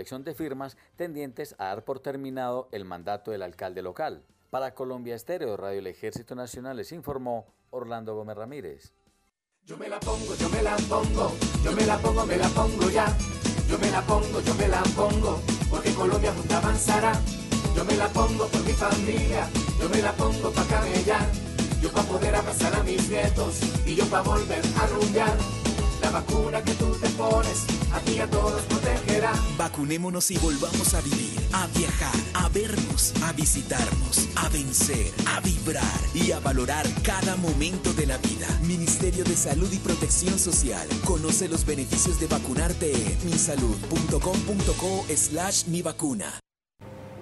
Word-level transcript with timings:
recolección 0.00 0.24
de 0.24 0.34
firmas 0.34 0.78
tendientes 0.96 1.54
a 1.58 1.66
dar 1.66 1.84
por 1.84 2.00
terminado 2.00 2.70
el 2.72 2.86
mandato 2.86 3.32
del 3.32 3.42
alcalde 3.42 3.82
local. 3.82 4.24
Para 4.48 4.74
Colombia 4.74 5.14
Estéreo, 5.14 5.58
Radio 5.58 5.80
El 5.80 5.88
Ejército 5.88 6.34
Nacional 6.34 6.78
les 6.78 6.92
informó 6.92 7.52
Orlando 7.68 8.14
Gómez 8.14 8.34
Ramírez. 8.34 8.94
Yo 9.66 9.76
me 9.76 9.90
la 9.90 10.00
pongo, 10.00 10.34
yo 10.36 10.48
me 10.48 10.62
la 10.62 10.74
pongo, 10.88 11.32
yo 11.62 11.72
me 11.72 11.84
la 11.84 11.98
pongo, 11.98 12.24
me 12.24 12.38
la 12.38 12.48
pongo 12.48 12.88
ya. 12.88 13.14
Yo 13.68 13.78
me 13.78 13.90
la 13.90 14.00
pongo, 14.00 14.40
yo 14.40 14.54
me 14.54 14.68
la 14.68 14.82
pongo, 14.96 15.38
porque 15.68 15.92
Colombia 15.92 16.32
junta 16.32 16.56
avanzará. 16.56 17.12
Yo 17.76 17.84
me 17.84 17.96
la 17.98 18.08
pongo 18.08 18.46
por 18.46 18.64
mi 18.64 18.72
familia, 18.72 19.46
yo 19.78 19.88
me 19.90 20.00
la 20.00 20.12
pongo 20.12 20.50
pa' 20.50 20.64
camellar. 20.64 21.26
Yo 21.82 21.92
pa' 21.92 22.02
poder 22.04 22.34
abrazar 22.34 22.74
a 22.74 22.82
mis 22.84 23.06
nietos 23.10 23.60
y 23.84 23.96
yo 23.96 24.06
pa' 24.06 24.22
volver 24.22 24.62
a 24.80 24.86
rumbear. 24.86 25.36
La 26.00 26.10
vacuna 26.10 26.62
que 26.62 26.72
tú 26.74 26.92
te 27.00 27.08
pones, 27.10 27.66
a 27.92 28.00
ti 28.00 28.18
a 28.18 28.28
todos 28.28 28.62
protegerá. 28.62 29.32
Vacunémonos 29.58 30.30
y 30.30 30.38
volvamos 30.38 30.94
a 30.94 31.00
vivir, 31.00 31.38
a 31.52 31.66
viajar, 31.68 32.14
a 32.34 32.48
vernos, 32.48 33.12
a 33.22 33.32
visitarnos, 33.32 34.28
a 34.36 34.48
vencer, 34.48 35.12
a 35.26 35.40
vibrar 35.40 36.00
y 36.14 36.32
a 36.32 36.40
valorar 36.40 36.86
cada 37.02 37.36
momento 37.36 37.92
de 37.94 38.06
la 38.06 38.18
vida. 38.18 38.46
Ministerio 38.62 39.24
de 39.24 39.36
Salud 39.36 39.70
y 39.72 39.78
Protección 39.78 40.38
Social. 40.38 40.86
Conoce 41.04 41.48
los 41.48 41.64
beneficios 41.64 42.18
de 42.20 42.26
vacunarte 42.26 42.92
en 42.92 43.26
misalud.com.co 43.26 45.04
slash 45.14 45.66
mi 45.66 45.82
vacuna 45.82 46.40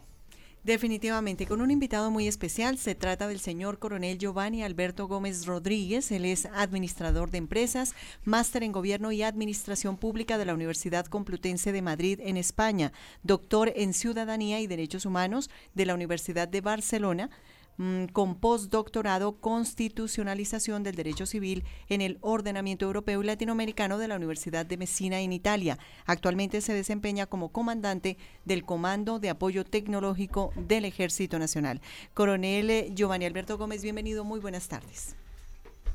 Definitivamente, 0.63 1.45
con 1.45 1.59
un 1.59 1.71
invitado 1.71 2.09
muy 2.09 2.25
especial. 2.25 2.77
Se 2.77 2.95
trata 2.95 3.27
del 3.27 3.41
señor 3.41 3.79
coronel 3.79 4.17
Giovanni 4.17 4.63
Alberto 4.63 5.09
Gómez 5.09 5.45
Rodríguez. 5.45 6.09
Él 6.09 6.23
es 6.23 6.45
administrador 6.45 7.31
de 7.31 7.39
empresas, 7.39 7.93
máster 8.23 8.63
en 8.63 8.71
Gobierno 8.71 9.11
y 9.11 9.23
Administración 9.23 9.97
Pública 9.97 10.37
de 10.37 10.45
la 10.45 10.53
Universidad 10.53 11.05
Complutense 11.07 11.73
de 11.73 11.81
Madrid 11.81 12.21
en 12.23 12.37
España, 12.37 12.93
doctor 13.23 13.73
en 13.75 13.93
Ciudadanía 13.93 14.61
y 14.61 14.67
Derechos 14.67 15.05
Humanos 15.05 15.49
de 15.73 15.85
la 15.85 15.95
Universidad 15.95 16.47
de 16.47 16.61
Barcelona 16.61 17.29
Mm, 17.77 18.05
con 18.05 18.35
postdoctorado 18.35 19.37
Constitucionalización 19.39 20.83
del 20.83 20.95
Derecho 20.95 21.25
Civil 21.25 21.63
en 21.89 22.01
el 22.01 22.19
Ordenamiento 22.21 22.85
Europeo 22.85 23.23
y 23.23 23.25
Latinoamericano 23.25 23.97
de 23.97 24.07
la 24.07 24.15
Universidad 24.15 24.63
de 24.63 24.77
Messina 24.77 25.21
en 25.21 25.33
Italia. 25.33 25.79
Actualmente 26.05 26.61
se 26.61 26.73
desempeña 26.73 27.25
como 27.25 27.51
comandante 27.51 28.17
del 28.45 28.63
Comando 28.63 29.17
de 29.17 29.31
Apoyo 29.31 29.65
Tecnológico 29.65 30.53
del 30.55 30.85
Ejército 30.85 31.39
Nacional. 31.39 31.81
Coronel 32.13 32.69
eh, 32.69 32.91
Giovanni 32.93 33.25
Alberto 33.25 33.57
Gómez, 33.57 33.81
bienvenido, 33.81 34.23
muy 34.23 34.39
buenas 34.39 34.67
tardes. 34.67 35.15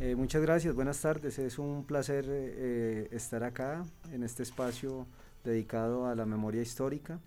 Eh, 0.00 0.16
muchas 0.16 0.42
gracias, 0.42 0.74
buenas 0.74 1.00
tardes. 1.00 1.38
Es 1.38 1.60
un 1.60 1.84
placer 1.84 2.24
eh, 2.28 3.08
estar 3.12 3.44
acá 3.44 3.84
en 4.12 4.24
este 4.24 4.42
espacio 4.42 5.06
dedicado 5.44 6.06
a 6.06 6.16
la 6.16 6.26
memoria 6.26 6.60
histórica. 6.60 7.20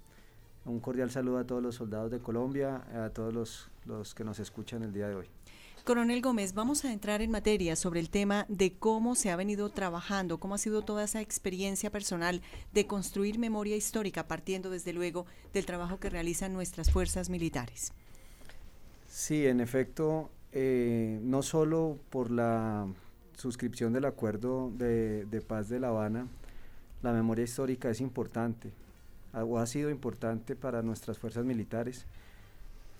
Un 0.65 0.79
cordial 0.79 1.09
saludo 1.09 1.39
a 1.39 1.43
todos 1.43 1.63
los 1.63 1.75
soldados 1.75 2.11
de 2.11 2.19
Colombia, 2.19 2.83
a 2.93 3.09
todos 3.09 3.33
los, 3.33 3.69
los 3.85 4.13
que 4.13 4.23
nos 4.23 4.39
escuchan 4.39 4.83
el 4.83 4.93
día 4.93 5.07
de 5.07 5.15
hoy. 5.15 5.27
Coronel 5.83 6.21
Gómez, 6.21 6.53
vamos 6.53 6.85
a 6.85 6.93
entrar 6.93 7.23
en 7.23 7.31
materia 7.31 7.75
sobre 7.75 7.99
el 7.99 8.11
tema 8.11 8.45
de 8.47 8.73
cómo 8.73 9.15
se 9.15 9.31
ha 9.31 9.35
venido 9.35 9.69
trabajando, 9.69 10.39
cómo 10.39 10.53
ha 10.53 10.59
sido 10.59 10.83
toda 10.83 11.03
esa 11.03 11.21
experiencia 11.21 11.89
personal 11.89 12.43
de 12.71 12.85
construir 12.85 13.39
memoria 13.39 13.75
histórica, 13.75 14.27
partiendo 14.27 14.69
desde 14.69 14.93
luego 14.93 15.25
del 15.53 15.65
trabajo 15.65 15.99
que 15.99 16.11
realizan 16.11 16.53
nuestras 16.53 16.91
fuerzas 16.91 17.31
militares. 17.31 17.93
Sí, 19.07 19.47
en 19.47 19.59
efecto, 19.59 20.29
eh, 20.51 21.19
no 21.23 21.41
solo 21.41 21.97
por 22.11 22.29
la 22.29 22.85
suscripción 23.35 23.91
del 23.93 24.05
acuerdo 24.05 24.71
de, 24.77 25.25
de 25.25 25.41
paz 25.41 25.67
de 25.69 25.79
La 25.79 25.87
Habana, 25.87 26.27
la 27.01 27.11
memoria 27.11 27.43
histórica 27.43 27.89
es 27.89 28.01
importante 28.01 28.71
o 29.33 29.59
ha 29.59 29.65
sido 29.65 29.89
importante 29.89 30.55
para 30.55 30.81
nuestras 30.81 31.17
fuerzas 31.17 31.45
militares, 31.45 32.05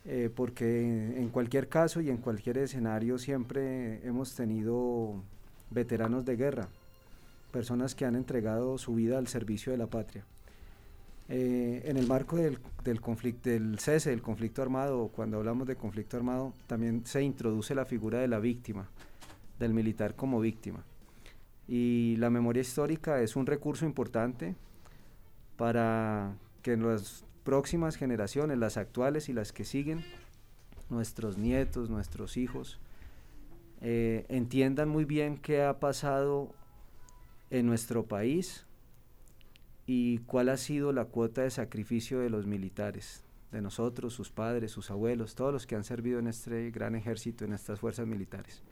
eh, 0.06 0.30
porque 0.34 1.18
en 1.18 1.30
cualquier 1.30 1.68
caso 1.68 2.02
y 2.02 2.10
en 2.10 2.18
cualquier 2.18 2.58
escenario 2.58 3.18
siempre 3.18 4.06
hemos 4.08 4.36
tenido 4.36 5.22
veteranos 5.70 6.26
de 6.26 6.36
guerra, 6.36 6.68
personas 7.52 7.96
que 7.96 8.06
han 8.06 8.16
entregado 8.16 8.78
su 8.78 8.96
vida 8.96 9.18
al 9.18 9.28
servicio 9.28 9.72
de 9.72 9.78
la 9.78 9.88
patria. 9.88 10.26
Eh, 11.30 11.84
en 11.86 11.98
el 11.98 12.08
marco 12.08 12.36
del, 12.36 12.60
del, 12.84 13.00
del 13.44 13.80
cese 13.80 14.10
del 14.10 14.22
conflicto 14.22 14.62
armado, 14.62 15.10
cuando 15.10 15.38
hablamos 15.38 15.68
de 15.68 15.76
conflicto 15.76 16.18
armado, 16.18 16.54
también 16.68 17.06
se 17.06 17.22
introduce 17.22 17.76
la 17.76 17.86
figura 17.86 18.20
de 18.20 18.28
la 18.28 18.40
víctima, 18.40 18.90
del 19.60 19.74
militar 19.74 20.16
como 20.16 20.40
víctima. 20.40 20.84
Y 21.68 22.16
la 22.18 22.30
memoria 22.30 22.62
histórica 22.62 23.22
es 23.22 23.36
un 23.36 23.46
recurso 23.46 23.86
importante 23.86 24.56
para 25.62 26.40
que 26.64 26.76
las 26.76 27.24
próximas 27.44 27.96
generaciones, 27.96 28.58
las 28.58 28.78
actuales 28.78 29.30
y 29.30 29.34
las 29.34 29.54
que 29.54 29.64
siguen, 29.64 30.04
nuestros 30.90 31.38
nietos, 31.38 31.88
nuestros 31.88 32.36
hijos, 32.36 32.80
eh, 33.80 34.26
entiendan 34.28 34.90
muy 34.90 35.06
bien 35.06 35.38
qué 35.38 35.62
ha 35.62 35.80
pasado 35.80 36.52
en 37.52 37.68
nuestro 37.68 38.08
país 38.08 38.66
y 39.86 40.18
cuál 40.26 40.50
ha 40.50 40.58
sido 40.58 40.94
la 40.94 41.06
cuota 41.06 41.44
de 41.44 41.52
sacrificio 41.52 42.22
de 42.22 42.32
los 42.32 42.48
militares, 42.48 43.24
de 43.52 43.62
nosotros, 43.62 44.14
sus 44.14 44.32
padres, 44.32 44.72
sus 44.72 44.90
abuelos, 44.90 45.36
todos 45.36 45.54
los 45.54 45.68
que 45.68 45.76
han 45.76 45.84
servido 45.84 46.18
en 46.18 46.26
este 46.26 46.72
gran 46.72 46.96
ejército, 46.96 47.46
en 47.46 47.54
estas 47.54 47.80
fuerzas 47.80 48.08
militares. 48.08 48.64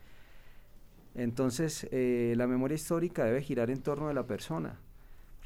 Entonces, 1.13 1.87
eh, 1.91 2.33
la 2.35 2.47
memoria 2.47 2.73
histórica 2.73 3.25
debe 3.25 3.43
girar 3.43 3.69
en 3.69 3.83
torno 3.83 4.07
de 4.07 4.15
la 4.15 4.25
persona, 4.25 4.79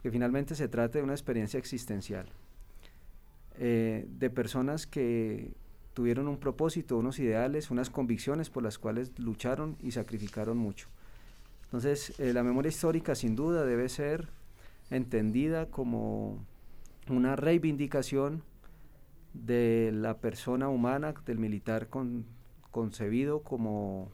que 0.04 0.12
finalmente 0.12 0.54
se 0.54 0.68
trata 0.68 1.00
de 1.00 1.04
una 1.04 1.14
experiencia 1.14 1.58
existencial, 1.58 2.28
eh, 3.58 4.06
de 4.10 4.30
personas 4.30 4.86
que 4.86 5.54
tuvieron 5.94 6.28
un 6.28 6.38
propósito, 6.38 6.98
unos 6.98 7.20
ideales, 7.20 7.72
unas 7.72 7.90
convicciones 7.90 8.50
por 8.50 8.64
las 8.64 8.78
cuales 8.78 9.18
lucharon 9.18 9.78
y 9.80 9.92
sacrificaron 9.92 10.58
mucho. 10.58 10.90
Entonces, 11.64 12.20
eh, 12.20 12.34
la 12.34 12.44
memoria 12.44 12.68
histórica 12.68 13.16
sin 13.16 13.38
duda 13.38 13.66
debe 13.66 13.88
ser 13.88 14.28
entendida 14.90 15.68
como 15.68 16.46
una 17.10 17.38
reivindicación 17.38 18.44
de 19.34 19.92
la 19.94 20.18
persona 20.18 20.68
humana, 20.68 21.14
del 21.26 21.40
militar 21.40 21.88
concebido 22.72 23.42
como 23.42 24.12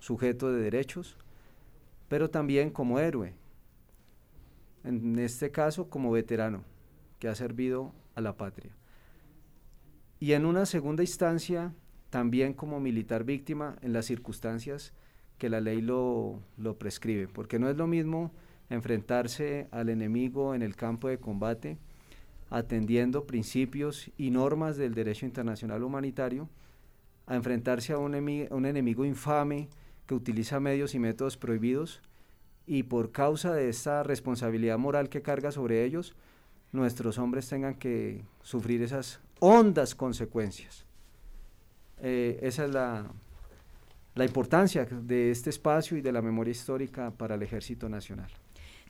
sujeto 0.00 0.52
de 0.52 0.60
derechos, 0.60 1.16
pero 2.08 2.28
también 2.28 2.68
como 2.70 2.98
héroe, 2.98 3.32
en 4.84 5.18
este 5.18 5.50
caso 5.50 5.88
como 5.88 6.10
veterano, 6.12 6.62
que 7.18 7.28
ha 7.28 7.34
servido 7.34 7.92
a 8.14 8.20
la 8.20 8.36
patria. 8.36 8.72
Y 10.20 10.32
en 10.32 10.46
una 10.46 10.66
segunda 10.66 11.02
instancia, 11.02 11.74
también 12.10 12.54
como 12.54 12.80
militar 12.80 13.24
víctima 13.24 13.76
en 13.82 13.92
las 13.92 14.06
circunstancias 14.06 14.92
que 15.38 15.48
la 15.48 15.60
ley 15.60 15.80
lo, 15.80 16.40
prescribe, 16.78 17.28
porque 17.28 17.58
no 17.58 17.68
es 17.68 17.76
lo 17.76 17.86
mismo 17.86 18.32
enfrentarse 18.70 19.68
al 19.70 19.88
enemigo 19.88 20.54
en 20.54 20.62
el 20.62 20.76
campo 20.76 21.08
de 21.08 21.18
combate, 21.18 21.78
atendiendo 22.50 23.26
principios 23.26 24.10
y 24.16 24.30
normas 24.30 24.76
del 24.76 24.94
derecho 24.94 25.26
internacional 25.26 25.82
humanitario, 25.82 26.48
a 27.26 27.34
enfrentarse 27.34 27.92
a 27.92 27.98
un, 27.98 28.14
un 28.14 28.66
enemigo 28.66 29.04
infame 29.04 29.68
que 30.06 30.14
utiliza 30.14 30.60
medios 30.60 30.94
y 30.94 30.98
métodos 30.98 31.36
prohibidos 31.36 32.00
y 32.66 32.84
por 32.84 33.12
causa 33.12 33.52
de 33.52 33.68
esta 33.68 34.02
responsabilidad 34.02 34.78
moral 34.78 35.08
que 35.08 35.22
carga 35.22 35.50
sobre 35.52 35.84
ellos, 35.84 36.14
nuestros 36.72 37.18
hombres 37.18 37.48
tengan 37.48 37.74
que 37.74 38.24
sufrir 38.42 38.82
esas 38.82 39.20
hondas 39.40 39.94
consecuencias. 39.94 40.86
Eh, 42.00 42.38
esa 42.42 42.64
es 42.64 42.70
la, 42.70 43.06
la 44.14 44.24
importancia 44.24 44.84
de 44.84 45.30
este 45.30 45.50
espacio 45.50 45.96
y 45.96 46.00
de 46.00 46.12
la 46.12 46.22
memoria 46.22 46.52
histórica 46.52 47.10
para 47.10 47.34
el 47.34 47.42
Ejército 47.42 47.88
Nacional. 47.88 48.30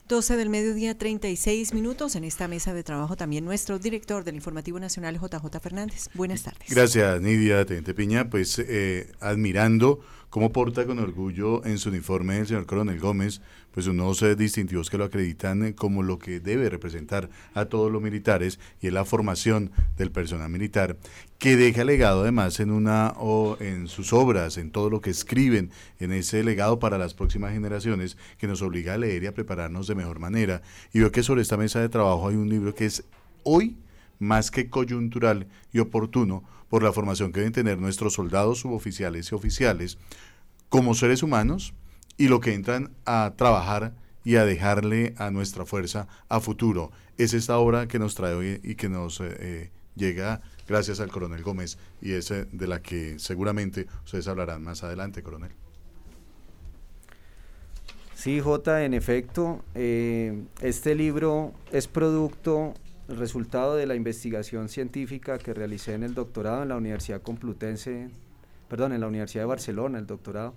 12 0.07 0.37
del 0.37 0.51
mediodía, 0.51 0.99
36 0.99 1.73
minutos. 1.73 2.15
En 2.15 2.25
esta 2.25 2.47
mesa 2.47 2.75
de 2.75 2.83
trabajo 2.83 3.17
también 3.17 3.45
nuestro 3.45 3.79
director 3.79 4.23
del 4.23 4.35
Informativo 4.35 4.79
Nacional, 4.79 5.19
JJ 5.19 5.61
Fernández. 5.63 6.11
Buenas 6.13 6.43
tardes. 6.43 6.69
Gracias, 6.69 7.23
Nidia 7.23 7.65
Teniente 7.65 7.95
Piña. 7.95 8.29
Pues 8.29 8.59
eh, 8.59 9.11
admirando 9.21 10.01
cómo 10.35 10.51
porta 10.51 10.85
con 10.85 10.99
orgullo 10.99 11.65
en 11.65 11.79
su 11.79 11.91
uniforme 11.91 12.41
el 12.41 12.49
señor 12.49 12.67
Coronel 12.67 12.99
Gómez, 12.99 13.41
pues 13.71 13.87
unos 13.87 14.21
eh, 14.21 14.35
distintivos 14.35 14.91
que 14.91 14.99
lo 14.99 15.05
acreditan 15.05 15.63
eh, 15.63 15.75
como 15.77 16.03
lo 16.03 16.19
que 16.19 16.41
debe 16.41 16.69
representar 16.69 17.31
a 17.55 17.67
todos 17.67 17.93
los 17.93 18.03
militares 18.03 18.59
y 18.81 18.89
es 18.89 18.93
la 18.93 19.05
formación 19.05 19.71
del 19.97 20.11
personal 20.11 20.51
militar, 20.51 20.97
que 21.39 21.57
deja 21.57 21.85
legado 21.85 22.23
además 22.23 22.59
en 22.59 22.73
una 22.73 23.15
o 23.17 23.57
en 23.61 23.87
sus 23.87 24.13
obras, 24.13 24.59
en 24.59 24.73
todo 24.73 24.91
lo 24.91 25.01
que 25.01 25.11
escriben, 25.11 25.71
en 26.01 26.11
ese 26.11 26.43
legado 26.43 26.81
para 26.81 26.99
las 26.99 27.15
próximas 27.15 27.53
generaciones 27.53 28.17
que 28.37 28.49
nos 28.49 28.61
obliga 28.61 28.95
a 28.95 28.99
leer 28.99 29.23
y 29.23 29.27
a 29.29 29.35
prepararnos 29.35 29.87
de 29.87 29.95
mejor 29.95 30.19
manera. 30.19 30.63
Y 30.93 30.99
veo 30.99 31.13
que 31.13 31.23
sobre 31.23 31.43
esta 31.43 31.57
mesa 31.57 31.79
de 31.79 31.89
trabajo 31.89 32.27
hay 32.27 32.35
un 32.35 32.49
libro 32.49 32.75
que 32.75 32.87
es 32.87 33.05
hoy 33.45 33.77
más 34.25 34.51
que 34.51 34.69
coyuntural 34.69 35.47
y 35.73 35.79
oportuno 35.79 36.43
por 36.69 36.83
la 36.83 36.93
formación 36.93 37.33
que 37.33 37.41
deben 37.41 37.53
tener 37.53 37.79
nuestros 37.79 38.15
soldados, 38.15 38.59
suboficiales 38.59 39.31
y 39.31 39.35
oficiales 39.35 39.99
como 40.69 40.95
seres 40.95 41.23
humanos 41.23 41.75
y 42.17 42.29
lo 42.29 42.41
que 42.41 42.55
entran 42.55 42.91
a 43.05 43.35
trabajar 43.37 43.95
y 44.25 44.37
a 44.37 44.45
dejarle 44.45 45.15
a 45.19 45.31
nuestra 45.31 45.67
fuerza 45.67 46.09
a 46.29 46.41
futuro. 46.41 46.91
Es 47.19 47.35
esta 47.35 47.59
obra 47.59 47.87
que 47.87 47.99
nos 47.99 48.15
trae 48.15 48.35
hoy 48.35 48.61
y 48.65 48.75
que 48.75 48.89
nos 48.89 49.21
eh, 49.21 49.37
eh, 49.39 49.71
llega 49.95 50.41
gracias 50.67 50.99
al 50.99 51.11
coronel 51.11 51.43
Gómez 51.43 51.79
y 52.01 52.13
es 52.13 52.31
eh, 52.31 52.49
de 52.51 52.67
la 52.67 52.81
que 52.83 53.19
seguramente 53.19 53.87
ustedes 54.05 54.27
hablarán 54.27 54.63
más 54.63 54.83
adelante, 54.83 55.23
coronel. 55.23 55.53
Sí, 58.15 58.41
J, 58.41 58.85
en 58.85 58.95
efecto, 58.95 59.63
este 59.75 60.95
libro 60.95 61.53
es 61.71 61.87
producto 61.87 62.73
el 63.09 63.17
resultado 63.17 63.77
de 63.77 63.87
la 63.87 63.95
investigación 63.95 64.69
científica 64.69 65.39
que 65.39 65.53
realicé 65.53 65.95
en 65.95 66.03
el 66.03 66.15
doctorado 66.15 66.63
en 66.63 66.71
la 66.71 66.77
Universidad 66.77 67.21
Complutense, 67.21 68.09
perdón, 68.69 68.93
en 68.93 69.01
la 69.01 69.09
Universidad 69.09 69.43
de 69.43 69.49
Barcelona, 69.49 69.99
el 69.99 70.07
doctorado, 70.07 70.55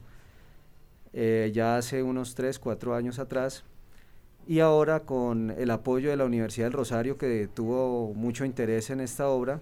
eh, 1.13 1.51
ya 1.53 1.77
hace 1.77 2.03
unos 2.03 2.35
3, 2.35 2.59
4 2.59 2.95
años 2.95 3.19
atrás, 3.19 3.65
y 4.47 4.61
ahora 4.61 5.01
con 5.01 5.51
el 5.51 5.71
apoyo 5.71 6.09
de 6.09 6.15
la 6.15 6.23
Universidad 6.23 6.67
del 6.67 6.73
Rosario, 6.73 7.17
que 7.17 7.49
tuvo 7.53 8.13
mucho 8.13 8.45
interés 8.45 8.89
en 8.91 9.01
esta 9.01 9.27
obra, 9.27 9.59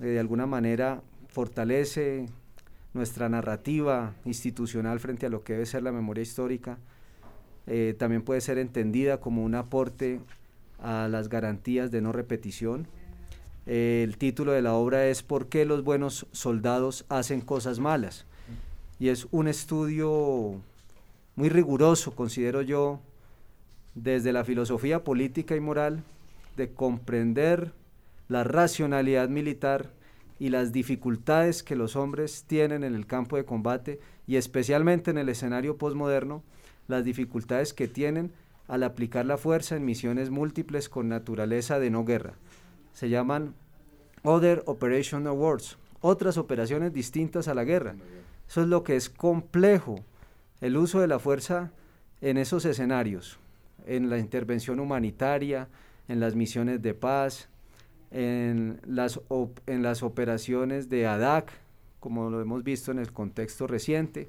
eh, 0.00 0.06
de 0.06 0.20
alguna 0.20 0.46
manera 0.46 1.02
fortalece 1.28 2.26
nuestra 2.94 3.28
narrativa 3.28 4.14
institucional 4.24 5.00
frente 5.00 5.26
a 5.26 5.28
lo 5.28 5.44
que 5.44 5.52
debe 5.52 5.66
ser 5.66 5.82
la 5.82 5.92
memoria 5.92 6.22
histórica, 6.22 6.78
eh, 7.66 7.94
también 7.98 8.22
puede 8.22 8.40
ser 8.40 8.56
entendida 8.56 9.20
como 9.20 9.44
un 9.44 9.54
aporte 9.54 10.20
a 10.78 11.08
las 11.08 11.28
garantías 11.28 11.90
de 11.90 12.00
no 12.00 12.12
repetición. 12.12 12.86
el 13.66 14.16
título 14.16 14.52
de 14.52 14.62
la 14.62 14.74
obra 14.74 15.06
es 15.08 15.22
¿Por 15.22 15.48
qué 15.48 15.64
los 15.64 15.84
buenos 15.84 16.26
soldados 16.32 17.04
hacen 17.08 17.40
cosas 17.40 17.78
malas? 17.78 18.26
Y 18.98 19.08
es 19.08 19.28
un 19.30 19.46
estudio 19.48 20.60
muy 21.36 21.48
riguroso, 21.48 22.16
considero 22.16 22.62
yo, 22.62 23.00
desde 23.94 24.32
la 24.32 24.44
filosofía 24.44 25.04
política 25.04 25.54
y 25.54 25.60
moral, 25.60 26.02
de 26.56 26.72
comprender 26.72 27.72
la 28.28 28.44
racionalidad 28.44 29.28
militar 29.28 29.90
y 30.38 30.50
las 30.50 30.72
dificultades 30.72 31.62
que 31.62 31.76
los 31.76 31.96
hombres 31.96 32.44
tienen 32.46 32.84
en 32.84 32.94
el 32.94 33.06
campo 33.06 33.36
de 33.36 33.44
combate 33.44 34.00
y 34.26 34.36
especialmente 34.36 35.10
en 35.10 35.18
el 35.18 35.28
escenario 35.28 35.78
postmoderno, 35.78 36.42
las 36.86 37.04
dificultades 37.04 37.72
que 37.72 37.88
tienen 37.88 38.32
al 38.68 38.82
aplicar 38.82 39.26
la 39.26 39.38
fuerza 39.38 39.76
en 39.76 39.84
misiones 39.84 40.30
múltiples 40.30 40.88
con 40.88 41.08
naturaleza 41.08 41.78
de 41.78 41.90
no 41.90 42.04
guerra. 42.04 42.34
Se 42.92 43.08
llaman 43.08 43.54
Other 44.22 44.62
Operation 44.66 45.26
Awards, 45.26 45.78
otras 46.00 46.36
operaciones 46.36 46.92
distintas 46.92 47.48
a 47.48 47.54
la 47.54 47.64
guerra. 47.64 47.96
Eso 48.46 48.62
es 48.62 48.68
lo 48.68 48.84
que 48.84 48.96
es 48.96 49.08
complejo, 49.08 50.04
el 50.60 50.76
uso 50.76 51.00
de 51.00 51.08
la 51.08 51.18
fuerza 51.18 51.72
en 52.20 52.36
esos 52.36 52.64
escenarios, 52.66 53.38
en 53.86 54.10
la 54.10 54.18
intervención 54.18 54.80
humanitaria, 54.80 55.68
en 56.08 56.20
las 56.20 56.34
misiones 56.34 56.82
de 56.82 56.94
paz, 56.94 57.48
en 58.10 58.80
las, 58.86 59.20
en 59.66 59.82
las 59.82 60.02
operaciones 60.02 60.88
de 60.88 61.06
ADAC, 61.06 61.52
como 62.00 62.30
lo 62.30 62.40
hemos 62.40 62.64
visto 62.64 62.90
en 62.90 62.98
el 62.98 63.12
contexto 63.12 63.66
reciente. 63.66 64.28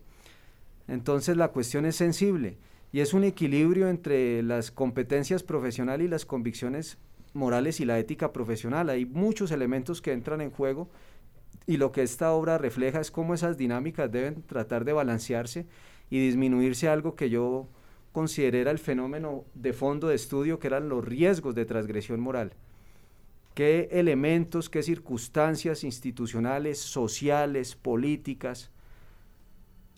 Entonces 0.88 1.36
la 1.36 1.50
cuestión 1.50 1.86
es 1.86 1.96
sensible 1.96 2.58
y 2.92 3.02
es 3.02 3.14
un 3.14 3.24
equilibrio 3.24 3.90
entre 3.90 4.42
las 4.44 4.72
competencias 4.72 5.44
profesionales 5.44 6.06
y 6.06 6.10
las 6.10 6.26
convicciones 6.26 6.98
morales 7.34 7.80
y 7.80 7.86
la 7.86 8.00
ética 8.00 8.34
profesional. 8.34 8.90
Hay 8.90 9.06
muchos 9.06 9.52
elementos 9.52 10.02
que 10.02 10.12
entran 10.12 10.42
en 10.42 10.52
juego 10.52 10.90
y 11.68 11.78
lo 11.78 11.92
que 11.92 12.02
esta 12.02 12.32
obra 12.32 12.58
refleja 12.58 13.00
es 13.00 13.12
cómo 13.12 13.34
esas 13.34 13.58
dinámicas 13.58 14.12
deben 14.12 14.42
tratar 14.42 14.86
de 14.86 14.94
balancearse 14.94 15.68
y 16.10 16.20
disminuirse 16.20 16.90
algo 16.90 17.16
que 17.16 17.30
yo 17.30 17.68
consideré 18.12 18.62
era 18.62 18.72
el 18.72 18.80
fenómeno 18.80 19.46
de 19.54 19.74
fondo 19.74 20.08
de 20.08 20.16
estudio, 20.16 20.58
que 20.58 20.68
eran 20.68 20.90
los 20.90 21.06
riesgos 21.06 21.54
de 21.54 21.66
transgresión 21.66 22.20
moral. 22.20 22.54
¿Qué 23.54 23.90
elementos, 23.92 24.70
qué 24.70 24.82
circunstancias 24.82 25.84
institucionales, 25.84 26.80
sociales, 26.80 27.76
políticas, 27.76 28.72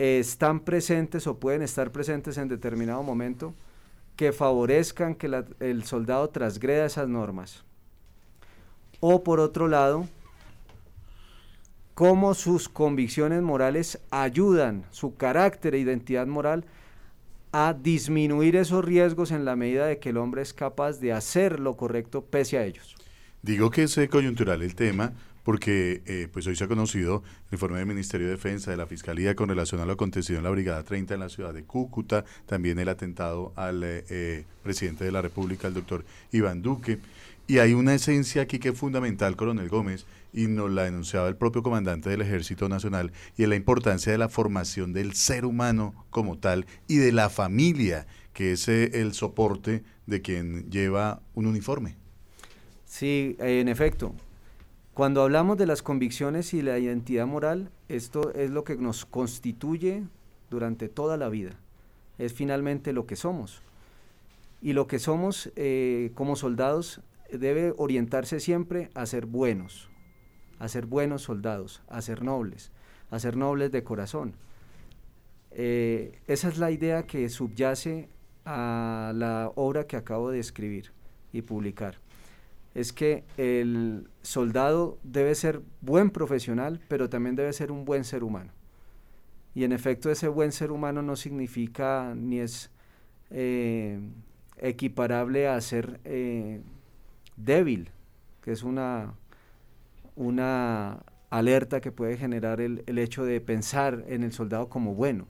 están 0.02 0.62
presentes 0.62 1.28
o 1.28 1.38
pueden 1.38 1.62
estar 1.62 1.92
presentes 1.92 2.40
en 2.40 2.48
determinado 2.48 3.04
momento 3.04 3.54
que 4.16 4.32
favorezcan 4.32 5.14
que 5.14 5.30
el 5.60 5.84
soldado 5.84 6.28
transgreda 6.30 6.88
esas 6.88 7.08
normas. 7.08 7.64
O 9.00 9.24
por 9.24 9.40
otro 9.40 9.68
lado, 9.68 10.08
cómo 11.94 12.34
sus 12.34 12.68
convicciones 12.68 13.44
morales 13.44 14.00
ayudan, 14.10 14.86
su 14.90 15.16
carácter 15.18 15.76
e 15.76 15.80
identidad 15.80 16.26
moral, 16.26 16.66
a 17.52 17.76
disminuir 17.80 18.56
esos 18.56 18.84
riesgos 18.84 19.30
en 19.30 19.46
la 19.46 19.56
medida 19.56 19.86
de 19.86 20.00
que 20.00 20.10
el 20.10 20.18
hombre 20.18 20.42
es 20.42 20.52
capaz 20.52 21.00
de 21.00 21.14
hacer 21.14 21.60
lo 21.60 21.78
correcto 21.78 22.26
pese 22.26 22.58
a 22.58 22.66
ellos. 22.66 22.96
Digo 23.44 23.70
que 23.70 23.84
es 23.84 24.00
coyuntural 24.10 24.64
el 24.64 24.74
tema 24.74 25.14
porque 25.44 26.02
eh, 26.06 26.28
pues 26.32 26.48
hoy 26.48 26.56
se 26.56 26.64
ha 26.64 26.68
conocido 26.68 27.24
el 27.50 27.54
informe 27.56 27.78
del 27.78 27.88
Ministerio 27.88 28.28
de 28.28 28.34
Defensa 28.34 28.72
de 28.72 28.78
la 28.78 28.86
Fiscalía 28.86 29.36
con 29.36 29.50
relación 29.50 29.82
a 29.82 29.86
lo 29.86 29.94
acontecido 29.94 30.38
en 30.38 30.44
la 30.44 30.50
Brigada 30.50 30.84
30 30.84 31.14
en 31.14 31.20
la 31.20 31.30
ciudad 31.30 31.54
de 31.54 31.64
Cúcuta, 31.64 32.26
también 32.46 32.80
el 32.80 32.90
atentado 32.90 33.54
al 33.56 33.84
eh, 33.84 34.06
eh, 34.10 34.46
presidente 34.64 35.06
de 35.06 35.12
la 35.12 35.22
República, 35.22 35.68
el 35.68 35.74
doctor 35.74 36.06
Iván 36.32 36.62
Duque. 36.62 37.00
Y 37.48 37.58
hay 37.58 37.74
una 37.74 37.94
esencia 37.94 38.44
aquí 38.44 38.60
que 38.60 38.70
es 38.70 38.78
fundamental, 38.78 39.36
coronel 39.36 39.68
Gómez, 39.68 40.06
y 40.32 40.48
nos 40.48 40.72
la 40.72 40.84
denunciaba 40.84 41.28
el 41.28 41.36
propio 41.36 41.64
comandante 41.64 42.10
del 42.10 42.22
Ejército 42.22 42.70
Nacional, 42.70 43.12
y 43.36 43.44
es 43.44 43.50
la 43.50 43.56
importancia 43.56 44.12
de 44.12 44.18
la 44.18 44.30
formación 44.30 44.94
del 44.94 45.14
ser 45.14 45.44
humano 45.44 46.06
como 46.12 46.38
tal 46.38 46.66
y 46.88 46.98
de 46.98 47.12
la 47.12 47.30
familia, 47.30 48.08
que 48.32 48.54
es 48.54 48.70
el 48.70 49.14
soporte 49.14 49.84
de 50.06 50.22
quien 50.22 50.70
lleva 50.70 51.22
un 51.34 51.48
uniforme. 51.48 51.98
Sí, 52.86 53.36
en 53.40 53.68
efecto, 53.68 54.16
cuando 54.94 55.22
hablamos 55.24 55.58
de 55.58 55.66
las 55.66 55.82
convicciones 55.82 56.54
y 56.54 56.62
la 56.62 56.78
identidad 56.78 57.26
moral, 57.26 57.72
esto 57.88 58.34
es 58.34 58.50
lo 58.50 58.66
que 58.66 58.76
nos 58.76 59.06
constituye 59.06 60.04
durante 60.50 60.90
toda 60.90 61.16
la 61.16 61.30
vida. 61.30 61.52
Es 62.18 62.34
finalmente 62.34 62.92
lo 62.92 63.06
que 63.06 63.16
somos. 63.16 63.62
Y 64.62 64.74
lo 64.74 64.88
que 64.88 65.00
somos 65.00 65.50
eh, 65.56 66.12
como 66.14 66.36
soldados 66.36 67.00
debe 67.32 67.74
orientarse 67.78 68.42
siempre 68.42 68.90
a 68.94 69.06
ser 69.06 69.26
buenos, 69.26 69.90
a 70.60 70.68
ser 70.68 70.86
buenos 70.86 71.22
soldados, 71.22 71.82
a 71.88 72.02
ser 72.02 72.22
nobles, 72.22 72.72
a 73.12 73.20
ser 73.20 73.38
nobles 73.38 73.72
de 73.72 73.86
corazón. 73.86 74.34
Eh, 75.52 76.20
esa 76.28 76.50
es 76.50 76.58
la 76.58 76.70
idea 76.70 77.04
que 77.08 77.30
subyace 77.30 78.10
a 78.44 79.14
la 79.16 79.54
obra 79.56 79.88
que 79.88 79.96
acabo 79.96 80.32
de 80.32 80.40
escribir 80.40 80.92
y 81.32 81.44
publicar 81.44 81.98
es 82.74 82.94
que 82.94 83.24
el 83.38 84.08
soldado 84.22 84.98
debe 85.04 85.36
ser 85.36 85.62
buen 85.82 86.10
profesional, 86.10 86.80
pero 86.88 87.10
también 87.10 87.36
debe 87.36 87.52
ser 87.54 87.72
un 87.72 87.86
buen 87.86 88.04
ser 88.04 88.24
humano. 88.24 88.52
Y 89.54 89.66
en 89.66 89.74
efecto 89.74 90.10
ese 90.10 90.30
buen 90.30 90.52
ser 90.52 90.72
humano 90.72 91.02
no 91.02 91.16
significa 91.16 92.14
ni 92.16 92.40
es 92.40 92.72
eh, 93.30 94.00
equiparable 94.58 95.48
a 95.48 95.60
ser 95.60 96.00
eh, 96.06 96.62
débil, 97.36 97.90
que 98.42 98.54
es 98.54 98.64
una, 98.64 99.14
una 100.16 101.04
alerta 101.30 101.82
que 101.82 101.92
puede 101.92 102.16
generar 102.16 102.62
el, 102.62 102.84
el 102.88 102.98
hecho 103.00 103.26
de 103.26 103.42
pensar 103.42 104.06
en 104.08 104.24
el 104.24 104.32
soldado 104.32 104.70
como 104.70 104.96
bueno. 104.96 105.28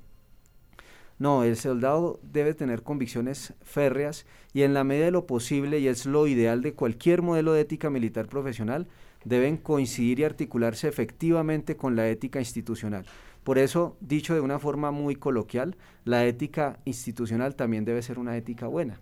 No, 1.21 1.43
el 1.43 1.55
soldado 1.55 2.19
debe 2.23 2.55
tener 2.55 2.81
convicciones 2.81 3.53
férreas 3.61 4.25
y 4.53 4.63
en 4.63 4.73
la 4.73 4.83
medida 4.83 5.05
de 5.05 5.11
lo 5.11 5.27
posible, 5.27 5.77
y 5.77 5.87
es 5.87 6.07
lo 6.07 6.25
ideal 6.25 6.63
de 6.63 6.73
cualquier 6.73 7.21
modelo 7.21 7.53
de 7.53 7.61
ética 7.61 7.91
militar 7.91 8.25
profesional, 8.25 8.87
deben 9.23 9.57
coincidir 9.57 10.19
y 10.19 10.23
articularse 10.23 10.87
efectivamente 10.87 11.77
con 11.77 11.95
la 11.95 12.09
ética 12.09 12.39
institucional. 12.39 13.05
Por 13.43 13.59
eso, 13.59 13.97
dicho 13.99 14.33
de 14.33 14.41
una 14.41 14.57
forma 14.57 14.89
muy 14.89 15.15
coloquial, 15.15 15.77
la 16.05 16.25
ética 16.25 16.79
institucional 16.85 17.55
también 17.55 17.85
debe 17.85 18.01
ser 18.01 18.17
una 18.17 18.35
ética 18.35 18.65
buena. 18.65 18.99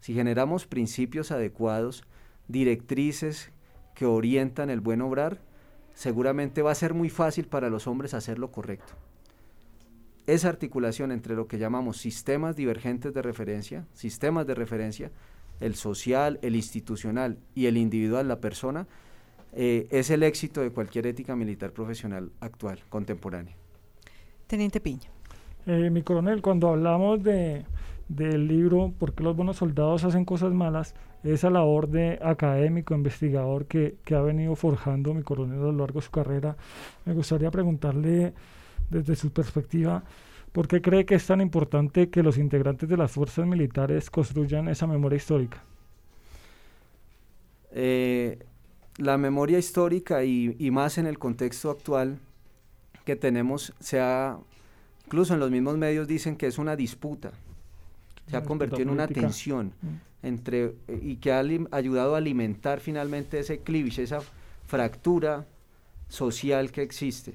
Si 0.00 0.14
generamos 0.14 0.66
principios 0.66 1.30
adecuados, 1.30 2.02
directrices 2.48 3.52
que 3.94 4.06
orientan 4.06 4.70
el 4.70 4.80
buen 4.80 5.00
obrar, 5.00 5.38
seguramente 5.94 6.62
va 6.62 6.72
a 6.72 6.74
ser 6.74 6.94
muy 6.94 7.10
fácil 7.10 7.46
para 7.46 7.70
los 7.70 7.86
hombres 7.86 8.12
hacer 8.12 8.40
lo 8.40 8.50
correcto 8.50 8.94
esa 10.26 10.48
articulación 10.48 11.12
entre 11.12 11.34
lo 11.34 11.46
que 11.46 11.58
llamamos 11.58 11.96
sistemas 11.96 12.56
divergentes 12.56 13.12
de 13.12 13.22
referencia, 13.22 13.86
sistemas 13.92 14.46
de 14.46 14.54
referencia, 14.54 15.10
el 15.60 15.74
social, 15.74 16.38
el 16.42 16.56
institucional 16.56 17.38
y 17.54 17.66
el 17.66 17.76
individual, 17.76 18.28
la 18.28 18.40
persona, 18.40 18.86
eh, 19.52 19.86
es 19.90 20.10
el 20.10 20.22
éxito 20.22 20.60
de 20.60 20.70
cualquier 20.70 21.06
ética 21.06 21.36
militar 21.36 21.72
profesional 21.72 22.30
actual, 22.40 22.80
contemporánea. 22.88 23.54
Teniente 24.46 24.80
Piña. 24.80 25.10
Eh, 25.66 25.90
mi 25.90 26.02
coronel, 26.02 26.42
cuando 26.42 26.68
hablamos 26.68 27.22
de, 27.22 27.64
del 28.08 28.48
libro 28.48 28.92
¿Por 28.98 29.14
qué 29.14 29.22
los 29.22 29.36
buenos 29.36 29.56
soldados 29.56 30.04
hacen 30.04 30.24
cosas 30.24 30.52
malas? 30.52 30.94
Esa 31.22 31.50
labor 31.50 31.88
de 31.88 32.18
académico, 32.22 32.94
investigador 32.94 33.66
que, 33.66 33.96
que 34.04 34.14
ha 34.14 34.20
venido 34.20 34.56
forjando 34.56 35.14
mi 35.14 35.22
coronel 35.22 35.60
a 35.60 35.62
lo 35.64 35.72
largo 35.72 36.00
de 36.00 36.06
su 36.06 36.10
carrera, 36.10 36.56
me 37.04 37.14
gustaría 37.14 37.50
preguntarle 37.50 38.32
desde 38.92 39.16
su 39.16 39.30
perspectiva, 39.30 40.04
¿por 40.52 40.68
qué 40.68 40.80
cree 40.80 41.04
que 41.04 41.16
es 41.16 41.26
tan 41.26 41.40
importante 41.40 42.10
que 42.10 42.22
los 42.22 42.38
integrantes 42.38 42.88
de 42.88 42.96
las 42.96 43.10
fuerzas 43.10 43.46
militares 43.46 44.10
construyan 44.10 44.68
esa 44.68 44.86
memoria 44.86 45.16
histórica? 45.16 45.62
Eh, 47.72 48.38
la 48.98 49.16
memoria 49.16 49.58
histórica 49.58 50.22
y, 50.24 50.70
más 50.70 50.98
en 50.98 51.06
el 51.06 51.18
contexto 51.18 51.70
actual 51.70 52.18
que 53.04 53.16
tenemos, 53.16 53.72
se 53.80 53.98
ha, 53.98 54.38
incluso 55.06 55.34
en 55.34 55.40
los 55.40 55.50
mismos 55.50 55.78
medios 55.78 56.06
dicen 56.06 56.36
que 56.36 56.46
es 56.46 56.58
una 56.58 56.76
disputa, 56.76 57.32
se 58.28 58.36
ha 58.36 58.44
convertido 58.44 58.82
en 58.82 58.90
una 58.90 59.08
tensión 59.08 59.72
mm. 59.82 60.26
entre, 60.26 60.64
eh, 60.86 61.00
y 61.02 61.16
que 61.16 61.32
ha 61.32 61.42
ayudado 61.72 62.14
a 62.14 62.18
alimentar 62.18 62.80
finalmente 62.80 63.38
ese 63.40 63.58
clivage, 63.58 64.02
esa 64.02 64.20
fractura 64.66 65.46
social 66.08 66.70
que 66.70 66.82
existe 66.82 67.34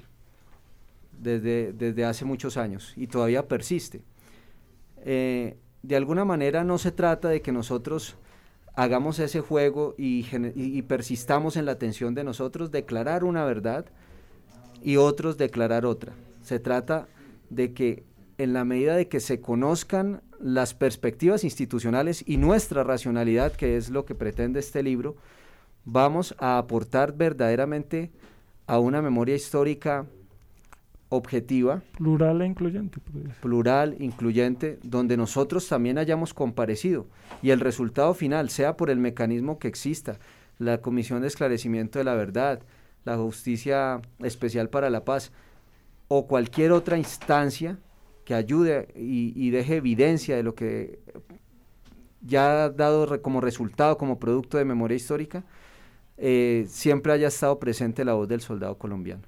desde, 1.19 1.74
desde 1.74 2.05
hace 2.05 2.25
muchos 2.25 2.57
años 2.57 2.93
y 2.95 3.07
todavía 3.07 3.47
persiste. 3.47 4.01
Eh, 5.03 5.57
de 5.83 5.95
alguna 5.95 6.25
manera 6.25 6.63
no 6.63 6.77
se 6.77 6.91
trata 6.91 7.29
de 7.29 7.41
que 7.41 7.51
nosotros 7.51 8.15
hagamos 8.75 9.19
ese 9.19 9.41
juego 9.41 9.95
y, 9.97 10.25
y, 10.55 10.81
persistamos 10.83 11.57
en 11.57 11.65
la 11.65 11.71
atención 11.71 12.13
de 12.13 12.24
nosotros, 12.24 12.71
declarar 12.71 13.24
una 13.24 13.43
verdad 13.43 13.86
y 14.83 14.97
otros 14.97 15.38
declarar 15.38 15.86
otra. 15.86 16.13
Se 16.43 16.59
trata 16.59 17.07
de 17.50 17.74
que 17.74 18.03
en 18.38 18.53
la 18.53 18.65
medida 18.65 18.95
de 18.95 19.07
que 19.07 19.19
se 19.19 19.41
conozcan 19.41 20.21
las 20.39 20.75
perspectivas 20.75 21.43
institucionales 21.43 22.24
y 22.27 22.38
nuestra 22.38 22.83
racionalidad, 22.83 23.53
que 23.53 23.77
es 23.77 23.89
lo 23.89 24.05
que 24.05 24.13
pretende 24.13 24.59
este 24.59 24.83
libro, 24.83 25.15
vamos 25.86 26.36
a 26.38 26.57
aportar 26.57 27.13
verdaderamente 27.13 28.12
a 28.67 28.77
una 28.77 29.01
memoria 29.01 29.36
histórica 29.36 30.05
objetiva. 31.09 31.81
Plural 31.97 32.41
e 32.41 32.45
incluyente. 32.45 32.99
Plural, 33.41 33.95
incluyente, 33.99 34.79
donde 34.83 35.17
nosotros 35.17 35.67
también 35.67 35.97
hayamos 35.97 36.33
comparecido 36.33 37.07
y 37.41 37.51
el 37.51 37.59
resultado 37.59 38.13
final 38.13 38.49
sea 38.49 38.77
por 38.77 38.89
el 38.89 38.99
mecanismo 38.99 39.59
que 39.59 39.67
exista, 39.67 40.19
la 40.59 40.79
Comisión 40.81 41.21
de 41.21 41.27
Esclarecimiento 41.27 41.99
de 41.99 42.05
la 42.05 42.15
Verdad, 42.15 42.61
la 43.05 43.17
Justicia 43.17 44.01
Especial 44.19 44.69
para 44.69 44.89
la 44.89 45.05
Paz 45.05 45.31
o 46.07 46.27
cualquier 46.27 46.71
otra 46.71 46.97
instancia 46.97 47.77
que 48.25 48.33
ayude 48.33 48.89
y, 48.95 49.49
deje 49.51 49.77
evidencia 49.77 50.35
de 50.35 50.43
lo 50.43 50.53
que 50.53 50.99
ya 52.21 52.65
ha 52.65 52.69
dado 52.69 53.21
como 53.21 53.39
resultado, 53.39 53.97
como 53.97 54.19
producto 54.19 54.57
de 54.57 54.65
memoria 54.65 54.97
histórica, 54.97 55.45
eh, 56.17 56.65
siempre 56.67 57.13
haya 57.13 57.29
estado 57.29 57.57
presente 57.59 58.03
la 58.03 58.13
voz 58.13 58.27
del 58.27 58.41
soldado 58.41 58.77
colombiano. 58.77 59.21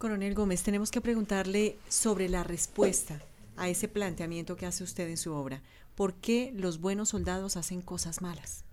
Coronel 0.00 0.32
Gómez, 0.32 0.62
tenemos 0.62 0.90
que 0.90 1.02
preguntarle 1.02 1.76
sobre 1.90 2.30
la 2.30 2.42
respuesta 2.42 3.20
a 3.58 3.68
ese 3.68 3.86
planteamiento 3.86 4.56
que 4.56 4.64
hace 4.64 4.82
usted 4.82 5.06
en 5.10 5.18
su 5.18 5.34
obra. 5.34 5.60
¿Por 5.94 6.14
qué 6.14 6.54
los 6.56 6.80
buenos 6.80 7.10
soldados 7.10 7.58
hacen 7.58 7.82
cosas 7.82 8.22
malas? 8.22 8.64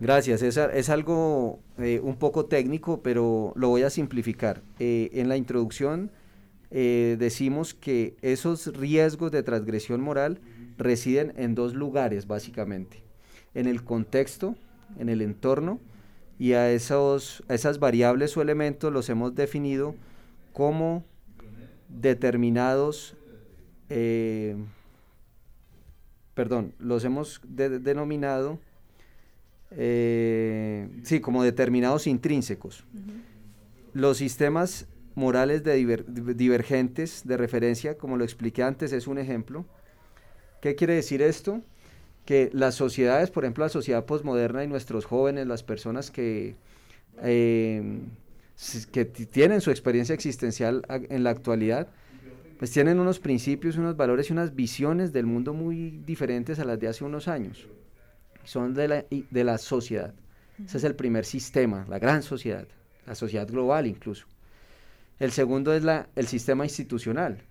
Gracias, 0.00 0.40
César. 0.40 0.70
Es 0.72 0.88
algo 0.88 1.60
eh, 1.76 2.00
un 2.02 2.16
poco 2.16 2.46
técnico, 2.46 3.02
pero 3.02 3.52
lo 3.54 3.68
voy 3.68 3.82
a 3.82 3.90
simplificar. 3.90 4.62
Eh, 4.78 5.10
en 5.12 5.28
la 5.28 5.36
introducción 5.36 6.10
eh, 6.70 7.16
decimos 7.18 7.74
que 7.74 8.16
esos 8.22 8.74
riesgos 8.78 9.32
de 9.32 9.42
transgresión 9.42 10.00
moral 10.00 10.40
residen 10.78 11.34
en 11.36 11.54
dos 11.54 11.74
lugares, 11.74 12.26
básicamente. 12.26 13.02
En 13.52 13.66
el 13.66 13.84
contexto, 13.84 14.56
en 14.98 15.10
el 15.10 15.20
entorno, 15.20 15.80
y 16.38 16.54
a, 16.54 16.70
esos, 16.70 17.44
a 17.48 17.54
esas 17.54 17.78
variables 17.78 18.34
o 18.38 18.40
elementos 18.40 18.90
los 18.90 19.10
hemos 19.10 19.34
definido 19.34 19.94
como 20.56 21.04
determinados, 21.90 23.14
eh, 23.90 24.56
perdón, 26.32 26.72
los 26.78 27.04
hemos 27.04 27.42
denominado, 27.44 28.58
eh, 29.72 30.88
sí, 31.02 31.20
como 31.20 31.42
determinados 31.42 32.06
intrínsecos. 32.06 32.86
Los 33.92 34.16
sistemas 34.16 34.86
morales 35.14 35.62
de 35.62 35.76
divergentes 36.34 37.26
de 37.26 37.36
referencia, 37.36 37.98
como 37.98 38.16
lo 38.16 38.24
expliqué 38.24 38.62
antes, 38.62 38.94
es 38.94 39.06
un 39.06 39.18
ejemplo. 39.18 39.66
¿Qué 40.62 40.74
quiere 40.74 40.94
decir 40.94 41.20
esto? 41.20 41.60
Que 42.24 42.48
las 42.54 42.74
sociedades, 42.74 43.30
por 43.30 43.44
ejemplo, 43.44 43.62
la 43.62 43.68
sociedad 43.68 44.06
posmoderna 44.06 44.64
y 44.64 44.68
nuestros 44.68 45.04
jóvenes, 45.04 45.46
las 45.46 45.62
personas 45.62 46.10
que 46.10 46.56
eh, 47.22 48.00
que 48.90 49.04
tienen 49.04 49.60
su 49.60 49.70
experiencia 49.70 50.14
existencial 50.14 50.82
en 50.88 51.24
la 51.24 51.30
actualidad, 51.30 51.88
pues 52.58 52.70
tienen 52.70 52.98
unos 52.98 53.18
principios, 53.18 53.76
unos 53.76 53.96
valores 53.96 54.30
y 54.30 54.32
unas 54.32 54.54
visiones 54.54 55.12
del 55.12 55.26
mundo 55.26 55.52
muy 55.52 56.02
diferentes 56.06 56.58
a 56.58 56.64
las 56.64 56.80
de 56.80 56.88
hace 56.88 57.04
unos 57.04 57.28
años. 57.28 57.68
Son 58.44 58.72
de 58.72 58.88
la, 58.88 59.04
de 59.10 59.44
la 59.44 59.58
sociedad. 59.58 60.14
Ese 60.64 60.78
es 60.78 60.84
el 60.84 60.94
primer 60.94 61.26
sistema, 61.26 61.84
la 61.88 61.98
gran 61.98 62.22
sociedad, 62.22 62.66
la 63.06 63.14
sociedad 63.14 63.46
global 63.46 63.86
incluso. 63.86 64.26
El 65.18 65.32
segundo 65.32 65.74
es 65.74 65.84
la, 65.84 66.08
el 66.16 66.26
sistema 66.26 66.64
institucional, 66.64 67.42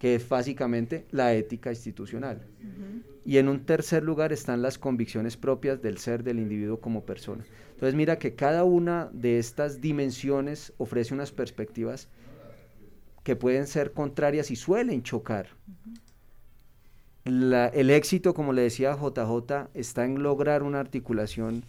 que 0.00 0.14
es 0.14 0.26
básicamente 0.26 1.06
la 1.10 1.34
ética 1.34 1.70
institucional. 1.70 2.40
Y 3.22 3.36
en 3.36 3.48
un 3.48 3.66
tercer 3.66 4.02
lugar 4.02 4.32
están 4.32 4.62
las 4.62 4.78
convicciones 4.78 5.36
propias 5.36 5.82
del 5.82 5.98
ser 5.98 6.24
del 6.24 6.38
individuo 6.38 6.80
como 6.80 7.04
persona. 7.04 7.44
Entonces 7.74 7.94
mira 7.94 8.18
que 8.18 8.34
cada 8.34 8.64
una 8.64 9.10
de 9.12 9.38
estas 9.38 9.82
dimensiones 9.82 10.72
ofrece 10.78 11.12
unas 11.12 11.32
perspectivas 11.32 12.08
que 13.22 13.36
pueden 13.36 13.66
ser 13.66 13.92
contrarias 13.92 14.50
y 14.50 14.56
suelen 14.56 15.02
chocar. 15.02 15.48
el 17.26 17.90
éxito, 17.90 18.32
como 18.32 18.54
le 18.54 18.62
decía 18.62 18.96
JJ, 18.96 19.68
está 19.74 20.06
en 20.06 20.22
lograr 20.22 20.62
una 20.62 20.80
articulación 20.80 21.62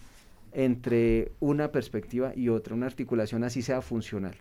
entre 0.53 1.33
una 1.41 1.73
perspectiva 1.73 2.31
y 2.33 2.47
otra, 2.47 2.75
una 2.75 2.85
articulación 2.85 3.43
así 3.43 3.61
sea 3.61 3.81
funcional. 3.81 4.37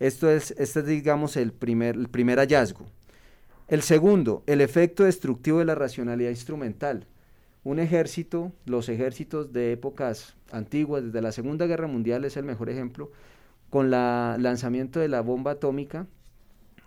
Esto 0.00 0.28
es, 0.28 0.50
este 0.58 0.80
es 0.80 0.86
digamos, 0.86 1.36
el 1.36 1.52
primer, 1.52 1.94
el 1.94 2.08
primer 2.08 2.38
hallazgo. 2.38 2.86
El 3.68 3.82
segundo, 3.82 4.42
el 4.46 4.62
efecto 4.62 5.04
destructivo 5.04 5.58
de 5.58 5.66
la 5.66 5.74
racionalidad 5.74 6.30
instrumental. 6.30 7.06
Un 7.64 7.78
ejército, 7.78 8.50
los 8.64 8.88
ejércitos 8.88 9.52
de 9.52 9.72
épocas 9.72 10.36
antiguas, 10.50 11.04
desde 11.04 11.20
la 11.20 11.32
Segunda 11.32 11.66
Guerra 11.66 11.86
Mundial 11.86 12.24
es 12.24 12.38
el 12.38 12.44
mejor 12.44 12.70
ejemplo, 12.70 13.12
con 13.68 13.92
el 13.92 14.42
lanzamiento 14.42 15.00
de 15.00 15.08
la 15.08 15.20
bomba 15.20 15.52
atómica 15.52 16.06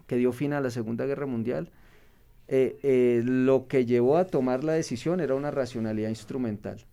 que 0.08 0.18
dio 0.18 0.34
fin 0.34 0.54
a 0.54 0.60
la 0.60 0.72
Segunda 0.72 1.06
Guerra 1.06 1.28
Mundial, 1.28 1.70
eh, 2.48 2.80
eh, 2.84 3.22
lo 3.24 3.68
que 3.68 3.86
llevó 3.86 4.18
a 4.18 4.26
tomar 4.26 4.64
la 4.64 4.74
decisión 4.74 5.22
era 5.22 5.36
una 5.36 5.52
racionalidad 5.52 6.10
instrumental. 6.10 6.84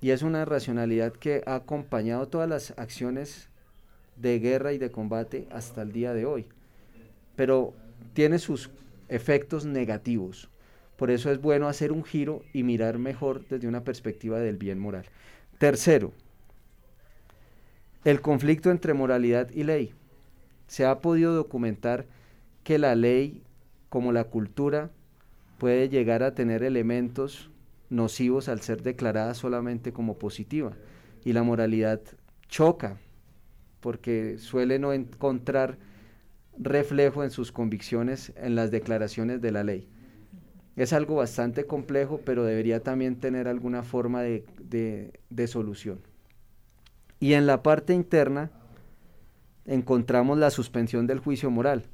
Y 0.00 0.10
es 0.10 0.22
una 0.22 0.46
racionalidad 0.46 1.12
que 1.12 1.42
ha 1.44 1.56
acompañado 1.56 2.28
todas 2.28 2.48
las 2.48 2.70
acciones 2.78 3.50
de 4.16 4.38
guerra 4.38 4.72
y 4.72 4.78
de 4.78 4.90
combate 4.90 5.46
hasta 5.50 5.82
el 5.82 5.92
día 5.92 6.14
de 6.14 6.24
hoy. 6.24 6.46
Pero 7.36 7.74
tiene 8.12 8.38
sus 8.38 8.70
efectos 9.08 9.64
negativos 9.64 10.48
Por 10.96 11.10
eso 11.10 11.30
es 11.30 11.40
bueno 11.40 11.68
hacer 11.68 11.92
un 11.92 12.04
giro 12.04 12.42
y 12.52 12.62
mirar 12.62 12.98
mejor 12.98 13.46
desde 13.48 13.66
una 13.68 13.84
perspectiva 13.84 14.38
del 14.38 14.56
bien 14.56 14.78
moral. 14.78 15.06
Tercero, 15.58 16.12
el 18.04 18.20
conflicto 18.20 18.70
entre 18.70 18.94
moralidad 18.94 19.50
y 19.50 19.64
ley. 19.64 19.92
Se 20.66 20.84
ha 20.86 21.00
podido 21.00 21.34
documentar 21.34 22.06
que 22.64 22.78
la 22.78 22.94
ley, 22.94 23.42
como 23.88 24.12
la 24.12 24.24
cultura, 24.24 24.90
puede 25.58 25.88
llegar 25.88 26.22
a 26.22 26.34
tener 26.34 26.62
elementos 26.62 27.50
nocivos 27.90 28.48
al 28.48 28.60
ser 28.60 28.82
declarada 28.82 29.34
solamente 29.34 29.92
como 29.92 30.18
positiva. 30.18 30.72
Y 31.24 31.32
la 31.34 31.42
moralidad 31.42 32.00
choca, 32.48 32.98
porque 33.80 34.38
suele 34.38 34.78
no 34.78 34.92
encontrar 34.92 35.76
reflejo 36.60 37.24
en 37.24 37.30
sus 37.30 37.52
convicciones 37.52 38.32
en 38.36 38.54
las 38.54 38.70
declaraciones 38.70 39.40
de 39.40 39.50
la 39.50 39.64
ley. 39.64 39.88
Es 40.76 40.92
algo 40.92 41.16
bastante 41.16 41.66
complejo, 41.66 42.20
pero 42.24 42.44
debería 42.44 42.82
también 42.82 43.16
tener 43.16 43.48
alguna 43.48 43.82
forma 43.82 44.22
de, 44.22 44.44
de 45.28 45.46
solución. 45.46 46.00
Y 47.18 47.32
en 47.32 47.46
la 47.46 47.62
parte 47.62 47.92
interna 47.92 48.50
encontramos 49.66 50.38
la 50.38 50.50
suspensión 50.50 51.06
del 51.06 51.18
juicio 51.18 51.50
moral. 51.50 51.84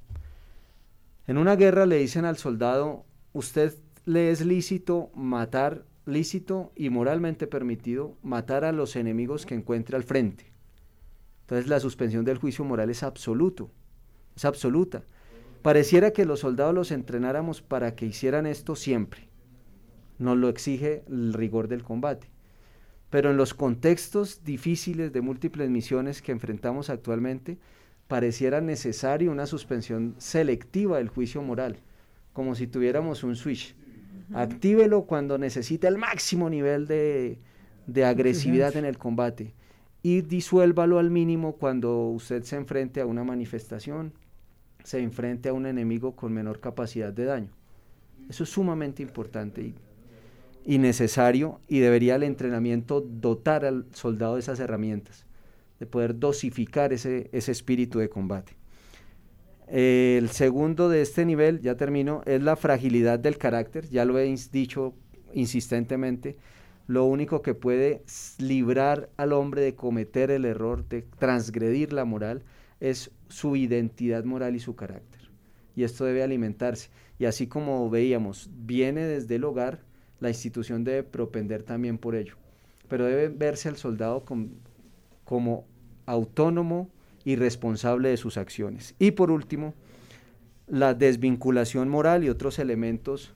En 1.27 1.39
una 1.39 1.57
guerra 1.57 1.87
le 1.87 1.99
dicen 1.99 2.25
al 2.25 2.37
soldado, 2.37 3.05
usted 3.33 3.75
le 4.05 4.31
es 4.31 4.45
lícito 4.45 5.11
matar, 5.15 5.85
lícito 6.05 6.73
y 6.77 6.91
moralmente 6.91 7.47
permitido 7.49 8.17
matar 8.23 8.65
a 8.65 8.73
los 8.73 8.95
enemigos 8.95 9.47
que 9.47 9.57
encuentre 9.57 9.97
al 9.97 10.05
frente. 10.05 10.53
Entonces 11.41 11.69
la 11.69 11.81
suspensión 11.81 12.25
del 12.25 12.39
juicio 12.39 12.65
moral 12.65 12.91
es 12.91 13.03
absoluto, 13.03 13.71
es 14.37 14.45
absoluta. 14.45 15.03
Pareciera 15.63 16.13
que 16.13 16.27
los 16.27 16.41
soldados 16.41 16.75
los 16.75 16.93
entrenáramos 16.93 17.63
para 17.63 17.97
que 17.97 18.07
hicieran 18.07 18.47
esto 18.47 18.77
siempre. 18.77 19.29
Nos 20.19 20.37
lo 20.37 20.49
exige 20.49 21.03
el 21.09 21.33
rigor 21.33 21.69
del 21.69 21.83
combate. 21.83 22.29
Pero 23.11 23.31
en 23.31 23.37
los 23.37 23.55
contextos 23.55 24.45
difíciles 24.45 25.13
de 25.13 25.21
múltiples 25.21 25.71
misiones 25.71 26.23
que 26.23 26.33
enfrentamos 26.33 26.91
actualmente, 26.91 27.59
pareciera 28.09 28.61
necesario 28.61 29.33
una 29.33 29.47
suspensión 29.47 30.15
selectiva 30.19 30.99
del 30.99 31.09
juicio 31.09 31.43
moral, 31.43 31.79
como 32.33 32.55
si 32.55 32.67
tuviéramos 32.67 33.25
un 33.25 33.37
switch. 33.37 33.75
Actívelo 34.35 35.03
cuando 35.03 35.39
necesita 35.39 35.89
el 35.89 35.99
máximo 35.99 36.51
nivel 36.51 36.87
de, 36.87 37.39
de 37.87 38.05
agresividad 38.05 38.77
en 38.77 38.85
el 38.85 38.99
combate 38.99 39.55
y 40.03 40.23
disuélvalo 40.23 40.99
al 40.99 41.11
mínimo 41.11 41.57
cuando 41.57 42.09
usted 42.09 42.43
se 42.45 42.57
enfrente 42.57 43.01
a 43.01 43.07
una 43.07 43.25
manifestación, 43.25 44.13
se 44.87 45.01
enfrente 45.01 45.49
a 45.49 45.53
un 45.53 45.67
enemigo 45.67 46.15
con 46.15 46.33
menor 46.33 46.61
capacidad 46.61 47.13
de 47.13 47.25
daño. 47.25 47.51
Eso 48.31 48.45
es 48.45 48.51
sumamente 48.51 49.03
importante 49.03 49.75
y 50.65 50.79
necesario 50.79 51.61
y 51.67 51.81
debería 51.81 52.15
el 52.15 52.23
entrenamiento 52.23 53.01
dotar 53.01 53.65
al 53.65 53.87
soldado 53.93 54.35
de 54.35 54.41
esas 54.41 54.61
herramientas, 54.61 55.27
de 55.81 55.87
poder 55.87 56.17
dosificar 56.21 56.93
ese, 56.93 57.29
ese 57.33 57.51
espíritu 57.51 57.99
de 57.99 58.09
combate. 58.09 58.53
el 59.67 60.31
segundo 60.31 60.89
de 60.89 61.03
este 61.03 61.25
nivel, 61.25 61.61
ya 61.61 61.77
termino, 61.77 62.23
es 62.25 62.41
la 62.41 62.55
fragilidad 62.55 63.19
del 63.19 63.39
carácter, 63.39 63.89
ya 63.89 64.05
lo 64.05 64.17
he 64.21 64.33
dicho 64.53 64.95
insistentemente, 65.33 66.37
lo 66.87 67.07
único 67.07 67.43
que 67.43 67.55
puede 67.55 68.05
librar 68.39 69.11
al 69.17 69.33
hombre 69.33 69.63
de 69.63 69.75
cometer 69.75 70.31
el 70.31 70.45
error, 70.45 70.89
de 70.89 71.03
transgredir 71.19 71.93
la 71.93 72.05
moral, 72.05 72.45
es 72.81 73.11
su 73.29 73.57
identidad 73.57 74.25
moral 74.25 74.57
y 74.57 74.61
su 74.61 74.77
carácter. 74.77 75.31
Y 75.75 75.85
esto 75.85 76.05
debe 76.05 76.23
alimentarse. 76.23 76.91
Y 77.19 77.25
así 77.27 77.47
como 77.47 77.89
veíamos, 77.91 78.51
viene 78.53 79.05
desde 79.05 79.37
el 79.37 79.45
hogar, 79.45 79.81
la 80.21 80.29
institución 80.29 80.85
debe 80.85 81.03
propender 81.03 81.63
también 81.63 81.99
por 81.99 82.15
ello. 82.15 82.35
Pero 82.89 83.05
debe 83.05 83.29
verse 83.29 83.69
al 83.69 83.77
soldado 83.77 84.25
como 85.25 85.67
autónomo 86.07 86.91
y 87.25 87.37
responsable 87.37 88.11
de 88.11 88.17
sus 88.17 88.37
acciones. 88.37 88.95
Y 88.99 89.11
por 89.11 89.31
último, 89.31 89.75
la 90.69 90.95
desvinculación 90.95 91.89
moral 91.89 92.25
y 92.25 92.29
otros 92.29 92.59
elementos 92.59 93.35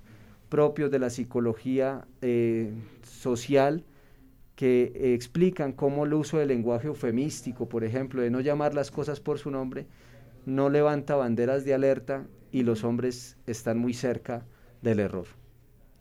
propios 0.49 0.91
de 0.91 0.99
la 0.99 1.11
psicología 1.11 2.07
eh, 2.23 2.73
social 3.03 3.85
que 4.61 5.15
explican 5.15 5.73
cómo 5.73 6.05
el 6.05 6.13
uso 6.13 6.37
del 6.37 6.49
lenguaje 6.49 6.89
eufemístico, 6.89 7.67
por 7.67 7.83
ejemplo, 7.83 8.21
de 8.21 8.29
no 8.29 8.41
llamar 8.41 8.75
las 8.75 8.91
cosas 8.91 9.19
por 9.19 9.39
su 9.39 9.51
nombre, 9.51 9.87
no 10.45 10.69
levanta 10.69 11.17
banderas 11.17 11.65
de 11.65 11.73
alerta 11.73 12.27
y 12.53 12.63
los 12.63 12.85
hombres 12.85 13.39
están 13.47 13.79
muy 13.79 13.95
cerca 13.95 14.45
del 14.83 15.01
error. 15.01 15.29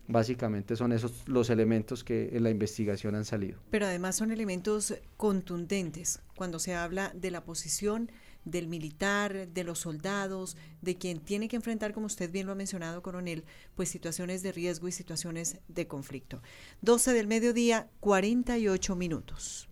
Básicamente 0.09 0.75
son 0.75 0.91
esos 0.91 1.25
los 1.29 1.49
elementos 1.49 2.03
que 2.03 2.31
en 2.33 2.43
la 2.43 2.49
investigación 2.49 3.15
han 3.15 3.23
salido. 3.23 3.61
Pero 3.69 3.85
además 3.85 4.17
son 4.17 4.29
elementos 4.29 4.93
contundentes 5.15 6.21
cuando 6.35 6.59
se 6.59 6.75
habla 6.75 7.13
de 7.15 7.31
la 7.31 7.45
posición 7.45 8.11
del 8.45 8.67
militar, 8.67 9.47
de 9.47 9.63
los 9.63 9.79
soldados, 9.79 10.57
de 10.81 10.97
quien 10.97 11.19
tiene 11.19 11.47
que 11.47 11.55
enfrentar, 11.55 11.93
como 11.93 12.07
usted 12.07 12.31
bien 12.31 12.45
lo 12.45 12.53
ha 12.53 12.55
mencionado, 12.55 13.01
coronel, 13.01 13.43
pues 13.75 13.89
situaciones 13.89 14.43
de 14.43 14.51
riesgo 14.51 14.87
y 14.87 14.91
situaciones 14.91 15.57
de 15.67 15.87
conflicto. 15.87 16.41
12 16.81 17.13
del 17.13 17.27
mediodía, 17.27 17.89
48 17.99 18.95
minutos. 18.95 19.69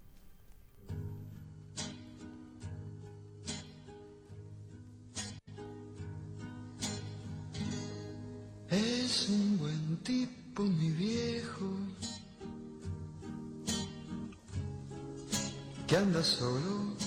Es 8.70 9.30
un 9.30 9.58
buen 9.58 9.98
tipo, 10.04 10.64
mi 10.64 10.90
viejo, 10.92 11.70
que 15.88 15.96
anda 15.96 16.22
solo 16.22 17.07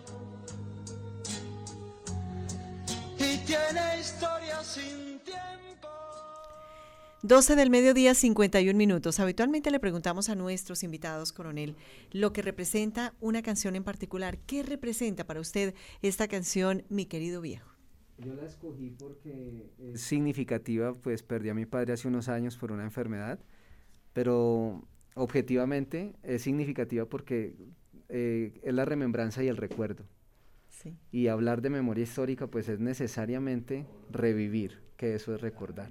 tiene 3.51 3.99
historia 3.99 4.63
sin 4.63 5.19
tiempo. 5.19 5.89
12 7.23 7.55
del 7.57 7.69
mediodía, 7.69 8.15
51 8.15 8.77
minutos. 8.77 9.19
Habitualmente 9.19 9.71
le 9.71 9.79
preguntamos 9.79 10.29
a 10.29 10.35
nuestros 10.35 10.83
invitados, 10.83 11.33
coronel, 11.33 11.75
lo 12.11 12.31
que 12.31 12.41
representa 12.41 13.13
una 13.19 13.41
canción 13.41 13.75
en 13.75 13.83
particular. 13.83 14.37
¿Qué 14.37 14.63
representa 14.63 15.25
para 15.25 15.41
usted 15.41 15.73
esta 16.01 16.29
canción, 16.29 16.83
mi 16.87 17.05
querido 17.05 17.41
viejo? 17.41 17.69
Yo 18.19 18.33
la 18.35 18.45
escogí 18.45 18.89
porque 18.89 19.69
es 19.93 19.99
significativa, 19.99 20.93
pues 20.93 21.21
perdí 21.21 21.49
a 21.49 21.53
mi 21.53 21.65
padre 21.65 21.93
hace 21.93 22.07
unos 22.07 22.29
años 22.29 22.55
por 22.55 22.71
una 22.71 22.83
enfermedad, 22.83 23.39
pero 24.13 24.87
objetivamente 25.15 26.13
es 26.23 26.43
significativa 26.43 27.05
porque 27.05 27.55
eh, 28.07 28.61
es 28.63 28.73
la 28.73 28.85
remembranza 28.85 29.43
y 29.43 29.47
el 29.49 29.57
recuerdo. 29.57 30.05
Sí. 30.81 30.97
Y 31.11 31.27
hablar 31.27 31.61
de 31.61 31.69
memoria 31.69 32.03
histórica, 32.03 32.47
pues 32.47 32.67
es 32.69 32.79
necesariamente 32.79 33.85
revivir, 34.09 34.79
que 34.97 35.13
eso 35.15 35.35
es 35.35 35.41
recordar. 35.41 35.89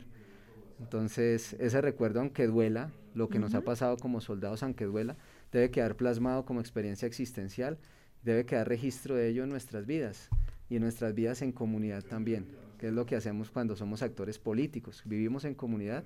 Entonces, 0.80 1.54
ese 1.60 1.80
recuerdo, 1.80 2.20
aunque 2.20 2.46
duela, 2.46 2.90
lo 3.14 3.28
que 3.28 3.38
nos 3.38 3.54
ha 3.54 3.60
pasado 3.60 3.96
como 3.98 4.20
soldados, 4.20 4.62
aunque 4.62 4.86
duela, 4.86 5.16
debe 5.52 5.70
quedar 5.70 5.96
plasmado 5.96 6.44
como 6.44 6.60
experiencia 6.60 7.06
existencial, 7.06 7.78
debe 8.22 8.46
quedar 8.46 8.68
registro 8.68 9.14
de 9.14 9.28
ello 9.28 9.44
en 9.44 9.50
nuestras 9.50 9.86
vidas 9.86 10.28
y 10.68 10.76
en 10.76 10.82
nuestras 10.82 11.14
vidas 11.14 11.42
en 11.42 11.52
comunidad 11.52 12.02
también, 12.02 12.46
que 12.78 12.88
es 12.88 12.92
lo 12.92 13.06
que 13.06 13.16
hacemos 13.16 13.50
cuando 13.50 13.76
somos 13.76 14.02
actores 14.02 14.38
políticos. 14.38 15.02
Vivimos 15.04 15.44
en 15.44 15.54
comunidad, 15.54 16.04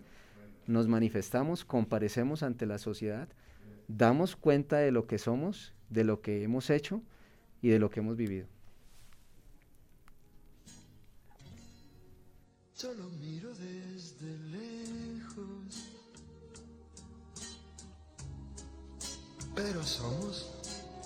nos 0.66 0.88
manifestamos, 0.88 1.64
comparecemos 1.64 2.42
ante 2.42 2.66
la 2.66 2.78
sociedad, 2.78 3.28
damos 3.86 4.34
cuenta 4.36 4.78
de 4.78 4.90
lo 4.90 5.06
que 5.06 5.18
somos, 5.18 5.72
de 5.88 6.04
lo 6.04 6.20
que 6.20 6.42
hemos 6.42 6.70
hecho 6.70 7.02
y 7.62 7.68
de 7.68 7.78
lo 7.78 7.90
que 7.90 8.00
hemos 8.00 8.16
vivido. 8.16 8.48
Yo 12.76 12.92
lo 12.92 13.04
miro 13.04 13.50
desde 13.50 14.36
lejos, 14.50 15.86
pero 19.54 19.82
somos 19.84 20.50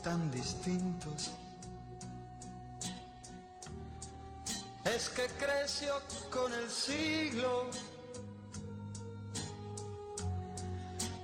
tan 0.02 0.31
distintos. 0.31 1.31
Es 4.87 5.11
que 5.11 5.26
creció 5.38 5.92
con 6.33 6.54
el 6.54 6.70
siglo, 6.70 7.66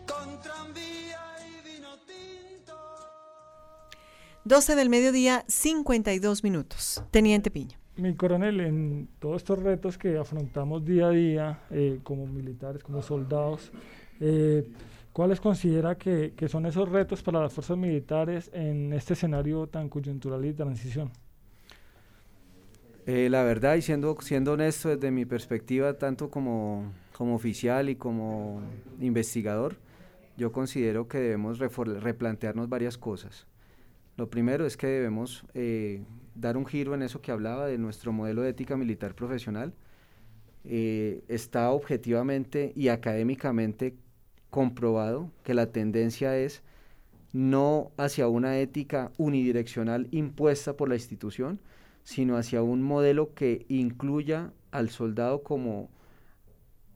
con 0.07 0.43
tranvía 0.43 1.23
y 1.49 1.69
vino 1.69 1.99
tinto. 2.01 2.77
12 4.45 4.75
del 4.77 4.91
mediodía, 4.91 5.47
52 5.49 6.45
minutos. 6.45 7.03
Teniente 7.11 7.51
Piña. 7.51 7.84
Mi 7.97 8.15
coronel, 8.17 8.61
en 8.61 9.09
todos 9.21 9.37
estos 9.37 9.63
retos 9.63 9.97
que 9.97 10.19
afrontamos 10.19 10.85
día 10.85 11.07
a 11.07 11.11
día 11.11 11.61
eh, 11.71 12.01
como 12.03 12.27
militares, 12.27 12.83
como 12.83 13.03
soldados, 13.03 13.71
eh, 14.19 14.69
¿cuáles 15.13 15.41
considera 15.41 15.97
que, 15.97 16.33
que 16.37 16.49
son 16.49 16.67
esos 16.67 16.89
retos 16.89 17.23
para 17.23 17.41
las 17.41 17.53
fuerzas 17.53 17.79
militares 17.79 18.51
en 18.53 18.93
este 18.93 19.13
escenario 19.13 19.69
tan 19.69 19.89
coyuntural 19.89 20.45
y 20.45 20.49
de 20.49 20.55
transición? 20.55 21.13
Eh, 23.07 23.29
la 23.31 23.45
verdad, 23.45 23.77
y 23.77 23.83
siendo, 23.83 24.17
siendo 24.21 24.55
honesto 24.55 24.89
desde 24.89 25.13
mi 25.13 25.25
perspectiva, 25.25 25.95
tanto 25.95 26.31
como, 26.31 26.91
como 27.13 27.37
oficial 27.37 27.91
y 27.91 27.95
como 27.95 28.61
investigador, 28.99 29.77
yo 30.37 30.51
considero 30.51 31.07
que 31.07 31.19
debemos 31.19 31.61
replantearnos 31.61 32.69
varias 32.69 32.99
cosas. 32.99 33.47
Lo 34.17 34.31
primero 34.31 34.67
es 34.67 34.77
que 34.77 34.89
debemos 34.89 35.45
dar 36.35 36.57
un 36.57 36.67
giro 36.67 36.95
en 36.95 37.03
eso 37.03 37.21
que 37.21 37.33
hablaba 37.33 37.67
de 37.67 37.79
nuestro 37.79 38.13
modelo 38.13 38.43
de 38.43 38.51
ética 38.51 38.77
militar 38.77 39.15
profesional. 39.15 39.75
Eh, 40.65 41.23
está 41.29 41.71
objetivamente 41.71 42.73
y 42.75 42.89
académicamente 42.89 43.95
comprobado 44.51 45.31
que 45.43 45.53
la 45.53 45.67
tendencia 45.67 46.39
es 46.39 46.63
no 47.33 47.91
hacia 47.97 48.29
una 48.29 48.59
ética 48.59 49.11
unidireccional 49.19 50.09
impuesta 50.13 50.77
por 50.77 50.89
la 50.89 50.95
institución, 50.95 51.61
sino 52.05 52.37
hacia 52.37 52.63
un 52.63 52.83
modelo 52.83 53.35
que 53.35 53.67
incluya 53.69 54.53
al 54.71 54.91
soldado 54.91 55.43
como 55.43 55.91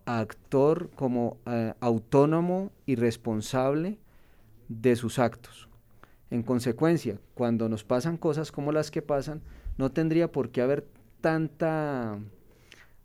actor, 0.06 0.90
como 0.94 1.38
eh, 1.46 1.74
autónomo 1.80 2.70
y 2.86 2.94
responsable 2.94 3.98
de 4.68 4.96
sus 4.96 5.18
actos. 5.18 5.67
En 6.30 6.42
consecuencia, 6.42 7.18
cuando 7.34 7.68
nos 7.68 7.84
pasan 7.84 8.16
cosas 8.18 8.52
como 8.52 8.70
las 8.72 8.90
que 8.90 9.00
pasan, 9.02 9.40
no 9.78 9.90
tendría 9.90 10.30
por 10.30 10.50
qué 10.50 10.60
haber 10.60 10.86
tanta 11.20 12.18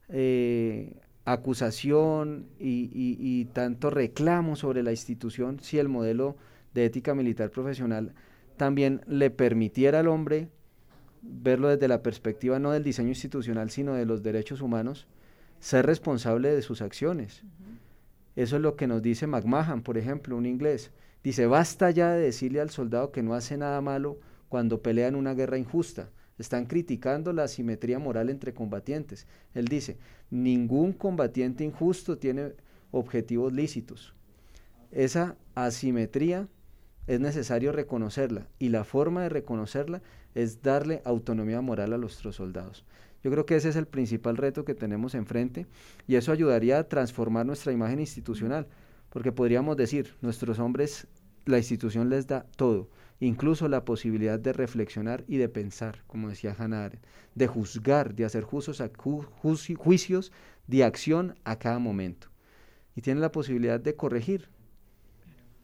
eh, 0.09 0.93
acusación 1.25 2.47
y, 2.59 2.89
y- 2.93 3.17
y 3.19 3.45
tanto 3.45 3.89
reclamo 3.89 4.55
sobre 4.55 4.83
la 4.83 4.91
institución 4.91 5.59
si 5.61 5.79
el 5.79 5.87
modelo 5.87 6.35
de 6.73 6.85
ética 6.85 7.15
militar 7.15 7.49
profesional 7.49 8.13
también 8.57 9.01
le 9.07 9.29
permitiera 9.29 9.99
al 10.01 10.07
hombre 10.09 10.49
verlo 11.21 11.69
desde 11.69 11.87
la 11.87 12.03
perspectiva 12.03 12.59
no 12.59 12.71
del 12.71 12.83
diseño 12.83 13.09
institucional, 13.09 13.69
sino 13.69 13.93
de 13.93 14.05
los 14.05 14.21
derechos 14.21 14.59
humanos, 14.61 15.07
ser 15.59 15.85
responsable 15.85 16.53
de 16.53 16.61
sus 16.61 16.81
acciones. 16.81 17.43
Eso 18.35 18.57
es 18.57 18.61
lo 18.61 18.75
que 18.75 18.87
nos 18.87 19.01
dice 19.01 19.25
McMahon, 19.27 19.81
por 19.81 19.97
ejemplo, 19.97 20.35
un 20.35 20.45
inglés. 20.45 20.91
Dice, 21.23 21.47
basta 21.47 21.89
ya 21.91 22.11
de 22.11 22.21
decirle 22.21 22.59
al 22.59 22.69
soldado 22.69 23.11
que 23.11 23.23
no 23.23 23.33
hace 23.33 23.57
nada 23.57 23.79
malo 23.81 24.19
cuando 24.49 24.81
pelea 24.81 25.07
en 25.07 25.15
una 25.15 25.33
guerra 25.33 25.57
injusta. 25.57 26.09
Están 26.37 26.65
criticando 26.65 27.31
la 27.31 27.43
asimetría 27.43 27.99
moral 27.99 28.29
entre 28.29 28.53
combatientes. 28.53 29.27
Él 29.53 29.67
dice, 29.67 29.97
ningún 30.29 30.91
combatiente 30.91 31.63
injusto 31.63 32.17
tiene 32.17 32.53
objetivos 32.91 33.53
lícitos. 33.53 34.13
Esa 34.91 35.37
asimetría 35.55 36.47
es 37.07 37.19
necesario 37.19 37.71
reconocerla 37.71 38.47
y 38.59 38.69
la 38.69 38.83
forma 38.83 39.23
de 39.23 39.29
reconocerla 39.29 40.01
es 40.35 40.61
darle 40.61 41.01
autonomía 41.05 41.61
moral 41.61 41.93
a 41.93 41.97
nuestros 41.97 42.35
soldados. 42.35 42.85
Yo 43.23 43.31
creo 43.31 43.45
que 43.45 43.55
ese 43.55 43.69
es 43.69 43.75
el 43.75 43.87
principal 43.87 44.37
reto 44.37 44.65
que 44.65 44.75
tenemos 44.75 45.15
enfrente 45.15 45.67
y 46.07 46.15
eso 46.15 46.31
ayudaría 46.31 46.79
a 46.79 46.87
transformar 46.87 47.45
nuestra 47.45 47.71
imagen 47.71 47.99
institucional, 47.99 48.67
porque 49.13 49.31
podríamos 49.31 49.77
decir, 49.77 50.15
nuestros 50.21 50.57
hombres, 50.57 51.05
la 51.45 51.59
institución 51.59 52.09
les 52.09 52.25
da 52.25 52.47
todo, 52.55 52.89
incluso 53.19 53.67
la 53.67 53.85
posibilidad 53.85 54.39
de 54.39 54.53
reflexionar 54.53 55.23
y 55.27 55.37
de 55.37 55.49
pensar, 55.49 56.03
como 56.07 56.29
decía 56.29 56.55
Hannah 56.57 56.85
Arendt, 56.85 57.05
de 57.35 57.45
juzgar, 57.45 58.15
de 58.15 58.25
hacer 58.25 58.43
juicios, 58.43 58.81
a- 58.81 58.91
ju- 58.91 59.27
juici- 59.43 59.75
juicios 59.75 60.31
de 60.65 60.83
acción 60.83 61.35
a 61.43 61.59
cada 61.59 61.77
momento. 61.77 62.29
Y 62.95 63.01
tienen 63.01 63.21
la 63.21 63.31
posibilidad 63.31 63.79
de 63.79 63.95
corregir 63.95 64.49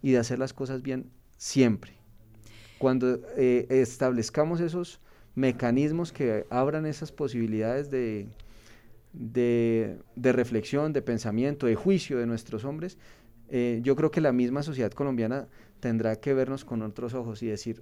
y 0.03 0.11
de 0.11 0.19
hacer 0.19 0.37
las 0.37 0.53
cosas 0.53 0.83
bien 0.83 1.09
siempre. 1.37 1.93
Cuando 2.77 3.19
eh, 3.35 3.65
establezcamos 3.69 4.61
esos 4.61 4.99
mecanismos 5.33 6.11
que 6.11 6.45
abran 6.51 6.85
esas 6.85 7.11
posibilidades 7.11 7.89
de, 7.89 8.27
de, 9.13 9.97
de 10.15 10.33
reflexión, 10.33 10.93
de 10.93 11.01
pensamiento, 11.01 11.65
de 11.65 11.73
juicio 11.73 12.19
de 12.19 12.27
nuestros 12.27 12.63
hombres, 12.63 12.99
eh, 13.49 13.79
yo 13.83 13.95
creo 13.95 14.11
que 14.11 14.21
la 14.21 14.31
misma 14.31 14.63
sociedad 14.63 14.91
colombiana 14.91 15.47
tendrá 15.79 16.15
que 16.17 16.33
vernos 16.33 16.65
con 16.65 16.81
otros 16.81 17.13
ojos 17.13 17.41
y 17.41 17.47
decir, 17.47 17.81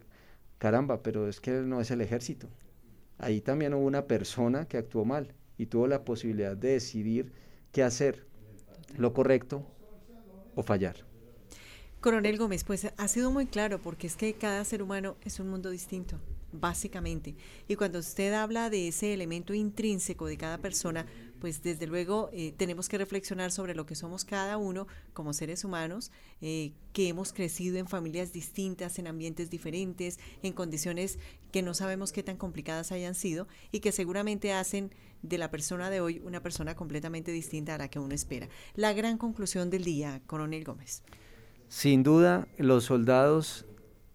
caramba, 0.57 1.03
pero 1.03 1.27
es 1.27 1.41
que 1.41 1.51
no 1.51 1.81
es 1.81 1.91
el 1.91 2.01
ejército. 2.01 2.47
Ahí 3.17 3.41
también 3.41 3.73
hubo 3.73 3.85
una 3.85 4.05
persona 4.05 4.67
que 4.67 4.77
actuó 4.77 5.03
mal 5.05 5.33
y 5.57 5.65
tuvo 5.65 5.87
la 5.87 6.05
posibilidad 6.05 6.55
de 6.55 6.69
decidir 6.69 7.31
qué 7.71 7.83
hacer, 7.83 8.25
lo 8.95 9.13
correcto 9.13 9.65
o 10.55 10.63
fallar. 10.63 11.07
Coronel 11.99 12.37
Gómez, 12.37 12.63
pues 12.63 12.87
ha 12.95 13.07
sido 13.07 13.31
muy 13.31 13.47
claro 13.47 13.79
porque 13.81 14.07
es 14.07 14.15
que 14.15 14.33
cada 14.33 14.63
ser 14.63 14.83
humano 14.83 15.17
es 15.23 15.39
un 15.39 15.49
mundo 15.49 15.71
distinto, 15.71 16.19
básicamente. 16.51 17.35
Y 17.67 17.75
cuando 17.75 17.99
usted 17.99 18.33
habla 18.33 18.69
de 18.69 18.87
ese 18.87 19.13
elemento 19.13 19.53
intrínseco 19.55 20.27
de 20.27 20.37
cada 20.37 20.59
persona, 20.59 21.07
pues 21.39 21.61
desde 21.63 21.87
luego 21.87 22.29
eh, 22.33 22.53
tenemos 22.57 22.89
que 22.89 22.97
reflexionar 22.97 23.51
sobre 23.51 23.75
lo 23.75 23.85
que 23.85 23.95
somos 23.95 24.25
cada 24.25 24.57
uno 24.57 24.87
como 25.13 25.33
seres 25.33 25.63
humanos, 25.63 26.11
eh, 26.41 26.73
que 26.93 27.07
hemos 27.07 27.33
crecido 27.33 27.77
en 27.77 27.87
familias 27.87 28.33
distintas, 28.33 28.99
en 28.99 29.07
ambientes 29.07 29.49
diferentes, 29.49 30.19
en 30.43 30.53
condiciones 30.53 31.19
que 31.51 31.61
no 31.61 31.73
sabemos 31.73 32.11
qué 32.11 32.23
tan 32.23 32.37
complicadas 32.37 32.91
hayan 32.91 33.15
sido 33.15 33.47
y 33.71 33.79
que 33.79 33.91
seguramente 33.91 34.53
hacen 34.53 34.91
de 35.21 35.37
la 35.37 35.49
persona 35.49 35.89
de 35.89 36.01
hoy 36.01 36.21
una 36.23 36.41
persona 36.41 36.75
completamente 36.75 37.31
distinta 37.31 37.75
a 37.75 37.77
la 37.77 37.89
que 37.89 37.99
uno 37.99 38.13
espera. 38.13 38.49
La 38.75 38.93
gran 38.93 39.17
conclusión 39.17 39.69
del 39.69 39.83
día, 39.83 40.21
Coronel 40.27 40.63
Gómez. 40.63 41.03
Sin 41.67 42.03
duda, 42.03 42.47
los 42.57 42.85
soldados 42.85 43.65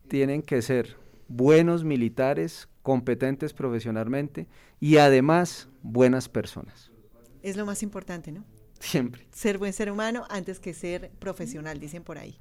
tienen 0.08 0.42
que 0.42 0.62
ser 0.62 0.96
buenos 1.28 1.84
militares, 1.84 2.68
competentes 2.82 3.52
profesionalmente 3.52 4.46
y 4.80 4.98
además 4.98 5.68
buenas 5.82 6.28
personas. 6.28 6.91
Es 7.42 7.56
lo 7.56 7.66
más 7.66 7.82
importante, 7.82 8.32
¿no? 8.32 8.44
Siempre. 8.78 9.26
Ser 9.32 9.58
buen 9.58 9.72
ser 9.72 9.90
humano 9.90 10.26
antes 10.28 10.58
que 10.58 10.74
ser 10.74 11.10
profesional, 11.18 11.78
dicen 11.78 12.02
por 12.02 12.18
ahí. 12.18 12.36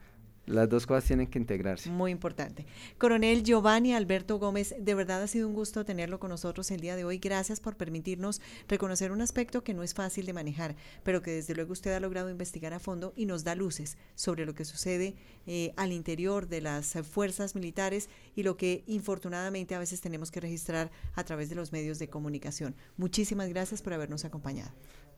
Las 0.47 0.67
dos 0.67 0.88
cosas 0.88 1.06
tienen 1.06 1.27
que 1.27 1.38
integrarse. 1.38 1.89
Muy 1.89 2.12
importante. 2.12 2.65
Coronel 2.97 3.43
Giovanni 3.43 3.93
Alberto 3.93 4.39
Gómez, 4.39 4.75
de 4.80 4.95
verdad 4.95 5.21
ha 5.21 5.27
sido 5.27 5.47
un 5.47 5.54
gusto 5.54 5.86
tenerlo 5.86 6.19
con 6.19 6.30
nosotros 6.30 6.71
el 6.71 6.82
día 6.82 6.95
de 6.95 7.06
hoy. 7.06 7.19
Gracias 7.19 7.60
por 7.60 7.77
permitirnos 7.77 8.41
reconocer 8.67 9.12
un 9.12 9.21
aspecto 9.21 9.63
que 9.63 9.73
no 9.73 9.84
es 9.84 9.93
fácil 9.93 10.25
de 10.25 10.34
manejar, 10.34 10.75
pero 11.04 11.21
que 11.21 11.32
desde 11.32 11.54
luego 11.54 11.73
usted 11.73 11.93
ha 11.93 11.99
logrado 11.99 12.30
investigar 12.30 12.73
a 12.73 12.80
fondo 12.80 13.13
y 13.15 13.27
nos 13.27 13.43
da 13.43 13.56
luces 13.56 13.97
sobre 14.15 14.45
lo 14.45 14.56
que 14.56 14.65
sucede 14.65 15.15
eh, 15.45 15.73
al 15.77 15.91
interior 15.91 16.47
de 16.47 16.62
las 16.62 16.93
fuerzas 17.10 17.56
militares 17.56 18.10
y 18.36 18.43
lo 18.43 18.58
que 18.58 18.84
infortunadamente 18.88 19.75
a 19.75 19.80
veces 19.80 20.01
tenemos 20.01 20.32
que 20.32 20.39
registrar 20.39 20.91
a 21.13 21.23
través 21.23 21.49
de 21.49 21.56
los 21.56 21.71
medios 21.71 21.99
de 21.99 22.10
comunicación. 22.10 22.75
Muchísimas 22.97 23.47
gracias 23.49 23.82
por 23.82 23.93
habernos 23.93 24.25
acompañado. 24.25 24.71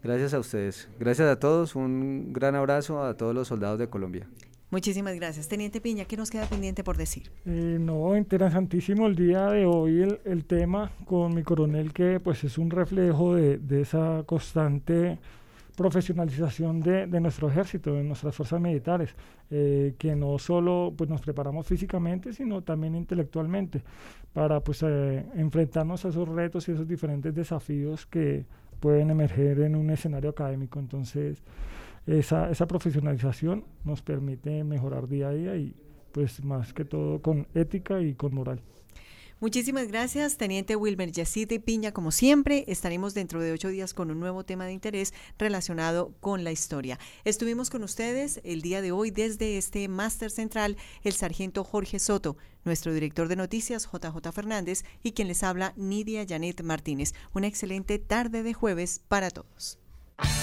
Gracias 0.03 0.33
a 0.33 0.39
ustedes. 0.39 0.89
Gracias 0.99 1.29
a 1.29 1.39
todos. 1.39 1.75
Un 1.75 2.33
gran 2.33 2.55
abrazo 2.55 3.01
a 3.01 3.15
todos 3.15 3.33
los 3.33 3.47
soldados 3.47 3.79
de 3.79 3.89
Colombia. 3.89 4.27
Muchísimas 4.73 5.13
gracias. 5.13 5.47
Teniente 5.47 5.79
Piña, 5.79 6.05
¿qué 6.05 6.17
nos 6.17 6.31
queda 6.31 6.47
pendiente 6.47 6.83
por 6.83 6.97
decir? 6.97 7.29
Eh, 7.45 7.77
no, 7.79 8.17
interesantísimo 8.17 9.05
el 9.05 9.15
día 9.15 9.45
de 9.51 9.67
hoy 9.67 10.01
el, 10.01 10.19
el, 10.25 10.45
tema 10.45 10.89
con 11.05 11.35
mi 11.35 11.43
coronel 11.43 11.93
que 11.93 12.19
pues 12.19 12.43
es 12.43 12.57
un 12.57 12.71
reflejo 12.71 13.35
de, 13.35 13.59
de 13.59 13.81
esa 13.81 14.23
constante 14.25 15.19
profesionalización 15.75 16.79
de, 16.79 17.05
de, 17.05 17.19
nuestro 17.19 17.49
ejército, 17.49 17.93
de 17.93 18.03
nuestras 18.03 18.35
fuerzas 18.35 18.59
militares, 18.59 19.13
eh, 19.51 19.93
que 19.99 20.15
no 20.15 20.39
solo 20.39 20.91
pues, 20.97 21.07
nos 21.07 21.21
preparamos 21.21 21.67
físicamente, 21.67 22.33
sino 22.33 22.63
también 22.63 22.95
intelectualmente 22.95 23.83
para 24.33 24.59
pues, 24.59 24.81
eh, 24.81 25.23
enfrentarnos 25.35 26.03
a 26.03 26.09
esos 26.09 26.27
retos 26.27 26.67
y 26.67 26.71
esos 26.71 26.87
diferentes 26.87 27.35
desafíos 27.35 28.07
que 28.07 28.47
pueden 28.79 29.11
emerger 29.11 29.59
en 29.59 29.75
un 29.75 29.91
escenario 29.91 30.31
académico. 30.31 30.79
Entonces, 30.79 31.43
esa, 32.07 32.49
esa 32.49 32.67
profesionalización 32.67 33.65
nos 33.83 34.01
permite 34.01 34.63
mejorar 34.63 35.07
día 35.07 35.29
a 35.29 35.33
día 35.33 35.55
y 35.55 35.75
pues 36.11 36.43
más 36.43 36.73
que 36.73 36.85
todo 36.85 37.21
con 37.21 37.47
ética 37.53 38.01
y 38.01 38.13
con 38.13 38.33
moral. 38.33 38.61
Muchísimas 39.43 39.89
gracias, 39.89 40.37
Teniente 40.37 40.77
Wilmer 40.77 41.11
Yacite 41.11 41.59
Piña. 41.59 41.91
Como 41.91 42.11
siempre, 42.11 42.63
estaremos 42.67 43.13
dentro 43.13 43.41
de 43.41 43.51
ocho 43.51 43.67
días 43.67 43.93
con 43.93 44.09
un 44.09 44.21
nuevo 44.21 44.45
tema 44.45 44.65
de 44.65 44.71
interés 44.71 45.13
relacionado 45.37 46.13
con 46.21 46.45
la 46.45 46.53
historia. 46.53 46.97
Estuvimos 47.25 47.69
con 47.69 47.83
ustedes 47.83 48.39
el 48.45 48.61
día 48.61 48.81
de 48.81 48.93
hoy 48.93 49.11
desde 49.11 49.57
este 49.57 49.89
máster 49.89 50.31
central, 50.31 50.77
el 51.03 51.11
sargento 51.11 51.65
Jorge 51.65 51.99
Soto, 51.99 52.37
nuestro 52.63 52.93
director 52.93 53.27
de 53.27 53.35
noticias, 53.35 53.89
JJ 53.91 54.31
Fernández, 54.31 54.85
y 55.03 55.11
quien 55.11 55.27
les 55.27 55.43
habla, 55.43 55.73
Nidia 55.75 56.25
Janet 56.25 56.61
Martínez. 56.61 57.13
Una 57.33 57.47
excelente 57.47 57.99
tarde 57.99 58.43
de 58.43 58.53
jueves 58.53 59.01
para 59.09 59.29
todos. 59.29 59.82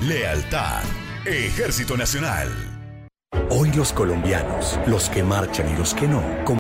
lealtad. 0.01 0.85
Ejército 1.25 1.97
Nacional. 1.97 2.76
Hoy 3.33 3.73
los 3.73 3.93
colombianos, 3.93 4.79
los 4.87 5.11
que 5.11 5.23
marchan 5.23 5.69
y 5.69 5.77
los 5.77 5.95
que 5.95 6.07
no, 6.07 6.23